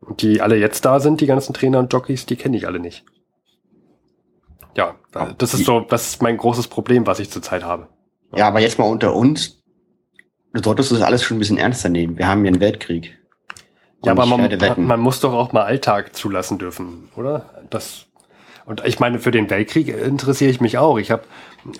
Und 0.00 0.22
die 0.22 0.40
alle 0.40 0.56
jetzt 0.56 0.84
da 0.84 0.98
sind, 0.98 1.20
die 1.20 1.26
ganzen 1.26 1.54
Trainer 1.54 1.78
und 1.78 1.92
Jockeys, 1.92 2.26
die 2.26 2.34
kenne 2.34 2.56
ich 2.56 2.66
alle 2.66 2.80
nicht. 2.80 3.04
Ja, 4.76 4.94
das 5.38 5.54
ist 5.54 5.64
so, 5.64 5.80
das 5.80 6.08
ist 6.08 6.22
mein 6.22 6.36
großes 6.36 6.68
Problem, 6.68 7.06
was 7.06 7.18
ich 7.18 7.30
zurzeit 7.30 7.64
habe. 7.64 7.88
Ja, 8.34 8.48
aber 8.48 8.60
jetzt 8.60 8.78
mal 8.78 8.84
unter 8.84 9.14
uns. 9.14 9.62
Du 10.52 10.62
solltest 10.62 10.92
das 10.92 11.02
alles 11.02 11.22
schon 11.22 11.36
ein 11.36 11.40
bisschen 11.40 11.58
ernster 11.58 11.88
nehmen. 11.88 12.18
Wir 12.18 12.28
haben 12.28 12.42
hier 12.42 12.52
einen 12.52 12.60
Weltkrieg. 12.60 13.18
Ja, 14.04 14.12
aber 14.12 14.26
man, 14.26 14.86
man, 14.86 15.00
muss 15.00 15.20
doch 15.20 15.32
auch 15.32 15.52
mal 15.52 15.64
Alltag 15.64 16.14
zulassen 16.14 16.58
dürfen, 16.58 17.08
oder? 17.16 17.64
Das 17.70 18.08
und 18.68 18.84
ich 18.84 19.00
meine, 19.00 19.18
für 19.18 19.30
den 19.30 19.48
Weltkrieg 19.48 19.88
interessiere 19.88 20.50
ich 20.50 20.60
mich 20.60 20.76
auch. 20.76 20.98
Ich 20.98 21.10
habe, 21.10 21.22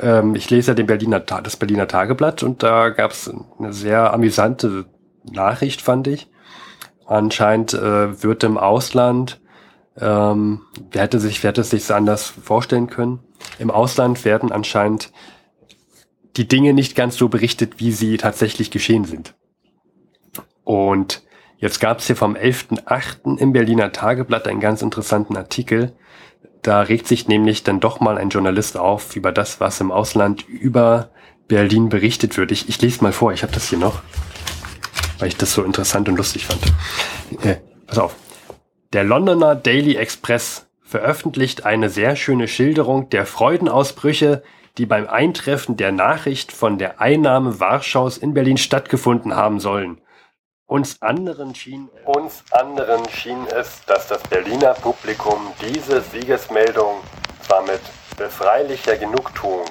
ähm, 0.00 0.34
ich 0.34 0.48
lese 0.48 0.70
ja 0.70 0.74
den 0.74 0.86
Berliner, 0.86 1.20
das 1.20 1.58
Berliner 1.58 1.86
Tageblatt 1.86 2.42
und 2.42 2.62
da 2.62 2.88
gab 2.88 3.10
es 3.10 3.30
eine 3.58 3.74
sehr 3.74 4.14
amüsante 4.14 4.86
Nachricht, 5.30 5.82
fand 5.82 6.06
ich. 6.06 6.30
Anscheinend 7.04 7.74
äh, 7.74 8.22
wird 8.22 8.42
im 8.42 8.56
Ausland, 8.56 9.38
ähm, 10.00 10.62
wer 10.90 11.02
hätte 11.02 11.20
sich, 11.20 11.42
wer 11.42 11.50
hätte 11.50 11.62
es 11.62 11.70
sich 11.70 11.90
anders 11.90 12.26
vorstellen 12.26 12.88
können? 12.88 13.20
Im 13.58 13.70
Ausland 13.70 14.24
werden 14.24 14.52
anscheinend 14.52 15.12
die 16.36 16.46
Dinge 16.46 16.72
nicht 16.72 16.94
ganz 16.94 17.16
so 17.16 17.28
berichtet, 17.28 17.80
wie 17.80 17.92
sie 17.92 18.16
tatsächlich 18.16 18.70
geschehen 18.70 19.04
sind. 19.04 19.34
Und 20.64 21.22
jetzt 21.56 21.80
gab 21.80 21.98
es 21.98 22.06
hier 22.06 22.16
vom 22.16 22.36
11.8. 22.36 23.38
im 23.38 23.52
Berliner 23.52 23.92
Tageblatt 23.92 24.46
einen 24.46 24.60
ganz 24.60 24.82
interessanten 24.82 25.36
Artikel, 25.36 25.94
da 26.62 26.80
regt 26.80 27.06
sich 27.06 27.28
nämlich 27.28 27.62
dann 27.62 27.80
doch 27.80 28.00
mal 28.00 28.18
ein 28.18 28.30
Journalist 28.30 28.76
auf 28.76 29.16
über 29.16 29.32
das, 29.32 29.60
was 29.60 29.80
im 29.80 29.92
Ausland 29.92 30.48
über 30.48 31.10
Berlin 31.46 31.88
berichtet 31.88 32.36
wird. 32.36 32.52
Ich, 32.52 32.68
ich 32.68 32.80
lese 32.80 33.02
mal 33.02 33.12
vor, 33.12 33.32
ich 33.32 33.42
habe 33.42 33.52
das 33.52 33.68
hier 33.68 33.78
noch, 33.78 34.02
weil 35.18 35.28
ich 35.28 35.36
das 35.36 35.52
so 35.52 35.64
interessant 35.64 36.08
und 36.08 36.16
lustig 36.16 36.46
fand. 36.46 36.60
Äh, 37.42 37.56
pass 37.86 37.98
auf. 37.98 38.16
Der 38.94 39.04
Londoner 39.04 39.54
Daily 39.54 39.96
Express 39.96 40.66
veröffentlicht 40.82 41.66
eine 41.66 41.90
sehr 41.90 42.16
schöne 42.16 42.48
Schilderung 42.48 43.10
der 43.10 43.26
Freudenausbrüche, 43.26 44.42
die 44.78 44.86
beim 44.86 45.06
Eintreffen 45.06 45.76
der 45.76 45.92
Nachricht 45.92 46.52
von 46.52 46.78
der 46.78 46.98
Einnahme 46.98 47.60
Warschaus 47.60 48.16
in 48.16 48.32
Berlin 48.32 48.56
stattgefunden 48.56 49.36
haben 49.36 49.60
sollen. 49.60 50.00
Uns 50.64 51.02
anderen 51.02 51.54
schien, 51.54 51.90
uns 52.06 52.42
anderen 52.50 53.06
schien 53.10 53.46
es, 53.54 53.84
dass 53.84 54.08
das 54.08 54.22
Berliner 54.22 54.72
Publikum 54.72 55.52
diese 55.60 56.00
Siegesmeldung 56.00 57.02
zwar 57.42 57.60
mit 57.64 57.82
befreilicher 58.16 58.96
Genugtuung, 58.96 59.66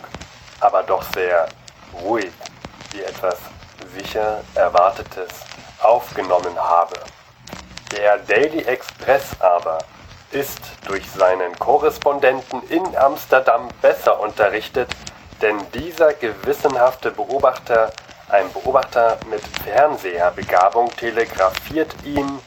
aber 0.60 0.84
doch 0.84 1.02
sehr 1.14 1.48
ruhig, 2.04 2.30
wie 2.92 3.02
etwas 3.02 3.40
sicher 3.98 4.44
Erwartetes, 4.54 5.30
aufgenommen 5.82 6.56
habe. 6.56 6.94
Der 7.92 8.18
Daily 8.18 8.64
Express 8.64 9.24
aber 9.40 9.80
ist 10.32 10.60
durch 10.86 11.10
seinen 11.10 11.58
Korrespondenten 11.58 12.62
in 12.70 12.98
Amsterdam 12.98 13.70
besser 13.82 14.20
unterrichtet, 14.20 14.90
denn 15.42 15.58
dieser 15.72 16.14
gewissenhafte 16.14 17.12
Beobachter 17.12 17.92
ein 18.30 18.52
Beobachter 18.52 19.18
mit 19.30 19.42
Fernseherbegabung 19.64 20.90
telegrafiert 20.98 21.96
ihm 22.04 22.42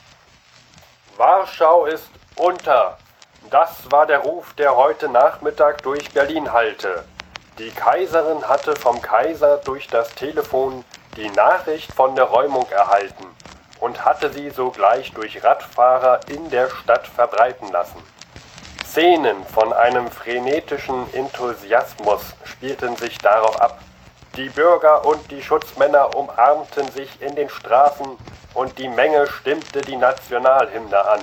Warschau 1.16 1.87
ist 1.87 2.11
unter. 2.37 2.98
Das 3.48 3.90
war 3.90 4.07
der 4.07 4.18
Ruf, 4.18 4.53
der 4.55 4.76
heute 4.76 5.09
Nachmittag 5.09 5.83
durch 5.83 6.12
Berlin 6.12 6.53
hallte. 6.53 7.05
Die 7.59 7.70
Kaiserin 7.70 8.46
hatte 8.46 8.76
vom 8.76 9.00
Kaiser 9.00 9.57
durch 9.59 9.87
das 9.87 10.14
Telefon 10.14 10.85
die 11.16 11.31
Nachricht 11.31 11.94
von 11.94 12.14
der 12.14 12.24
Räumung 12.24 12.68
erhalten 12.70 13.26
und 13.81 14.05
hatte 14.05 14.33
sie 14.33 14.51
sogleich 14.51 15.12
durch 15.12 15.43
Radfahrer 15.43 16.21
in 16.29 16.51
der 16.51 16.69
Stadt 16.71 17.07
verbreiten 17.07 17.73
lassen. 17.73 18.03
Szenen 18.87 19.45
von 19.47 19.73
einem 19.73 20.11
frenetischen 20.11 21.12
Enthusiasmus 21.14 22.21
spielten 22.45 22.97
sich 22.97 23.19
darauf 23.19 23.61
ab. 23.61 23.79
Die 24.37 24.49
Bürger 24.49 25.07
und 25.07 25.31
die 25.31 25.43
Schutzmänner 25.43 26.16
umarmten 26.16 26.90
sich 26.93 27.21
in 27.21 27.35
den 27.35 27.49
Straßen 27.49 28.16
und 28.55 28.79
die 28.79 28.88
Menge 28.88 29.27
stimmte 29.27 29.81
die 29.81 29.97
Nationalhymne 29.97 31.05
an. 31.05 31.21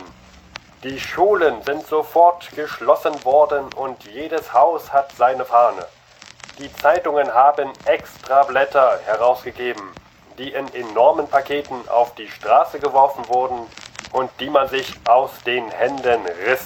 Die 0.83 0.99
Schulen 0.99 1.61
sind 1.63 1.85
sofort 1.87 2.49
geschlossen 2.55 3.25
worden 3.25 3.65
und 3.75 4.03
jedes 4.05 4.53
Haus 4.53 4.93
hat 4.93 5.11
seine 5.17 5.43
Fahne. 5.43 5.85
Die 6.59 6.73
Zeitungen 6.73 7.33
haben 7.33 7.71
Extrablätter 7.85 8.99
herausgegeben, 9.05 9.91
die 10.37 10.53
in 10.53 10.73
enormen 10.73 11.27
Paketen 11.27 11.87
auf 11.89 12.15
die 12.15 12.29
Straße 12.29 12.79
geworfen 12.79 13.27
wurden 13.27 13.67
und 14.11 14.29
die 14.39 14.49
man 14.49 14.67
sich 14.69 14.93
aus 15.07 15.31
den 15.45 15.69
Händen 15.69 16.25
riss. 16.45 16.65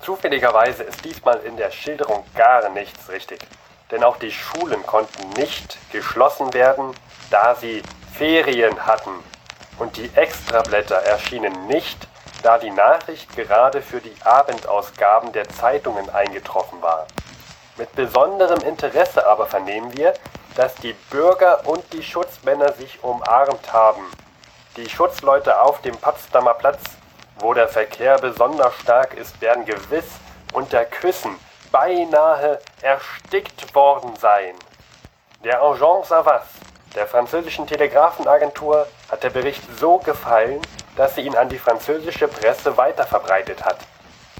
Zufälligerweise 0.00 0.82
ist 0.82 1.04
diesmal 1.04 1.38
in 1.40 1.56
der 1.56 1.70
Schilderung 1.70 2.24
gar 2.34 2.68
nichts 2.70 3.08
richtig 3.08 3.40
denn 3.92 4.02
auch 4.02 4.16
die 4.16 4.32
Schulen 4.32 4.84
konnten 4.86 5.28
nicht 5.38 5.78
geschlossen 5.92 6.52
werden, 6.54 6.94
da 7.30 7.54
sie 7.54 7.82
Ferien 8.14 8.86
hatten. 8.86 9.10
Und 9.78 9.96
die 9.96 10.10
Extrablätter 10.14 10.96
erschienen 10.96 11.66
nicht, 11.66 12.08
da 12.42 12.58
die 12.58 12.70
Nachricht 12.70 13.36
gerade 13.36 13.82
für 13.82 14.00
die 14.00 14.14
Abendausgaben 14.24 15.32
der 15.32 15.48
Zeitungen 15.48 16.08
eingetroffen 16.10 16.80
war. 16.80 17.06
Mit 17.76 17.94
besonderem 17.94 18.60
Interesse 18.62 19.26
aber 19.26 19.46
vernehmen 19.46 19.96
wir, 19.96 20.14
dass 20.56 20.74
die 20.76 20.94
Bürger 21.10 21.66
und 21.66 21.84
die 21.92 22.02
Schutzmänner 22.02 22.72
sich 22.72 23.02
umarmt 23.02 23.72
haben. 23.72 24.02
Die 24.76 24.88
Schutzleute 24.88 25.60
auf 25.60 25.80
dem 25.82 25.96
Potsdamer 25.96 26.54
Platz, 26.54 26.80
wo 27.38 27.54
der 27.54 27.68
Verkehr 27.68 28.18
besonders 28.18 28.74
stark 28.76 29.14
ist, 29.14 29.40
werden 29.40 29.64
gewiss 29.64 30.06
unter 30.52 30.84
Küssen 30.84 31.38
beinahe 31.70 32.58
erstickt 32.82 33.74
worden 33.74 34.14
sein. 34.16 34.54
Der 35.44 35.62
Agent 35.62 36.06
Savas 36.06 36.44
der 36.94 37.06
französischen 37.06 37.66
Telegrafenagentur 37.66 38.86
hat 39.10 39.22
der 39.22 39.30
Bericht 39.30 39.62
so 39.78 39.96
gefallen, 39.98 40.60
dass 40.96 41.14
sie 41.14 41.22
ihn 41.22 41.36
an 41.36 41.48
die 41.48 41.58
französische 41.58 42.28
Presse 42.28 42.76
weiterverbreitet 42.76 43.64
hat. 43.64 43.78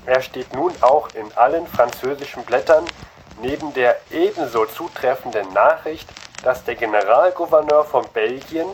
Er 0.05 0.20
steht 0.20 0.53
nun 0.55 0.72
auch 0.83 1.09
in 1.14 1.33
allen 1.37 1.66
französischen 1.66 2.44
Blättern 2.44 2.85
neben 3.40 3.73
der 3.75 3.97
ebenso 4.11 4.66
zutreffenden 4.66 5.53
Nachricht, 5.53 6.09
dass 6.42 6.64
der 6.64 6.75
Generalgouverneur 6.75 7.85
von 7.85 8.07
Belgien, 8.12 8.66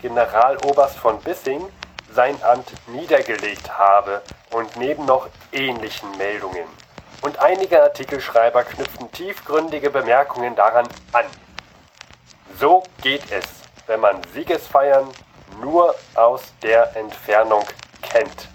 Generaloberst 0.00 0.96
von 0.96 1.20
Bissing, 1.20 1.66
sein 2.12 2.42
Amt 2.42 2.72
niedergelegt 2.86 3.76
habe 3.76 4.22
und 4.50 4.76
neben 4.76 5.04
noch 5.04 5.28
ähnlichen 5.52 6.16
Meldungen 6.16 6.66
und 7.22 7.38
einige 7.40 7.82
Artikelschreiber 7.82 8.64
knüpfen 8.64 9.10
tiefgründige 9.12 9.90
Bemerkungen 9.90 10.54
daran 10.54 10.86
an. 11.12 11.24
So 12.58 12.84
geht 13.02 13.30
es, 13.32 13.44
wenn 13.86 14.00
man 14.00 14.22
Siegesfeiern 14.32 15.08
nur 15.60 15.94
aus 16.14 16.42
der 16.62 16.96
Entfernung 16.96 17.64
kennt. 18.02 18.48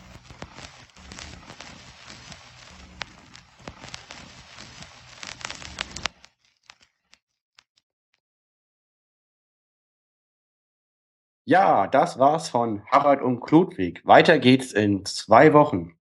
Ja, 11.45 11.87
das 11.87 12.19
war's 12.19 12.49
von 12.49 12.83
Harald 12.91 13.21
und 13.21 13.39
Kludwig. 13.41 14.05
Weiter 14.05 14.37
geht's 14.37 14.71
in 14.73 15.05
zwei 15.05 15.53
Wochen. 15.53 15.95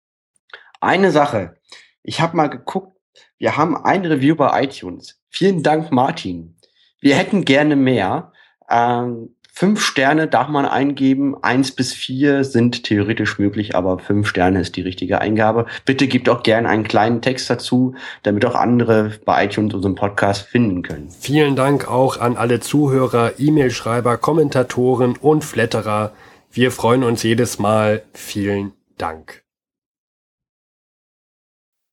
Eine 0.80 1.12
Sache, 1.12 1.57
ich 2.03 2.20
habe 2.20 2.36
mal 2.36 2.49
geguckt, 2.49 2.99
wir 3.39 3.57
haben 3.57 3.76
ein 3.76 4.05
Review 4.05 4.34
bei 4.34 4.64
iTunes. 4.64 5.20
Vielen 5.28 5.62
Dank, 5.62 5.93
Martin. 5.93 6.57
Wir 7.01 7.16
hätten 7.16 7.45
gerne 7.45 7.76
mehr. 7.76 8.32
Ähm, 8.68 9.36
fünf 9.59 9.84
Sterne 9.84 10.28
darf 10.28 10.46
man 10.46 10.66
eingeben. 10.66 11.36
Eins 11.42 11.72
bis 11.72 11.92
vier 11.92 12.44
sind 12.44 12.84
theoretisch 12.84 13.40
möglich, 13.40 13.74
aber 13.74 13.98
fünf 13.98 14.28
Sterne 14.28 14.61
ist 14.61 14.76
die 14.76 14.82
richtige 14.82 15.20
Eingabe. 15.20 15.66
Bitte 15.84 16.06
gebt 16.06 16.28
auch 16.28 16.44
gerne 16.44 16.68
einen 16.68 16.84
kleinen 16.84 17.22
Text 17.22 17.50
dazu, 17.50 17.96
damit 18.22 18.44
auch 18.44 18.54
andere 18.54 19.11
bei 19.24 19.44
iTunes 19.44 19.74
unseren 19.74 19.96
Podcast 19.96 20.42
finden 20.42 20.82
können. 20.82 21.11
Vielen 21.11 21.56
Dank 21.56 21.90
auch 21.90 22.20
an 22.20 22.36
alle 22.36 22.61
Zuhörer, 22.61 23.32
E-Mail-Schreiber, 23.38 24.16
Kommentatoren 24.16 25.16
und 25.16 25.44
Flatterer. 25.44 26.12
Wir 26.52 26.70
freuen 26.70 27.02
uns 27.02 27.24
jedes 27.24 27.59
Mal. 27.59 28.02
Vielen 28.14 28.74
Dank. 28.96 29.47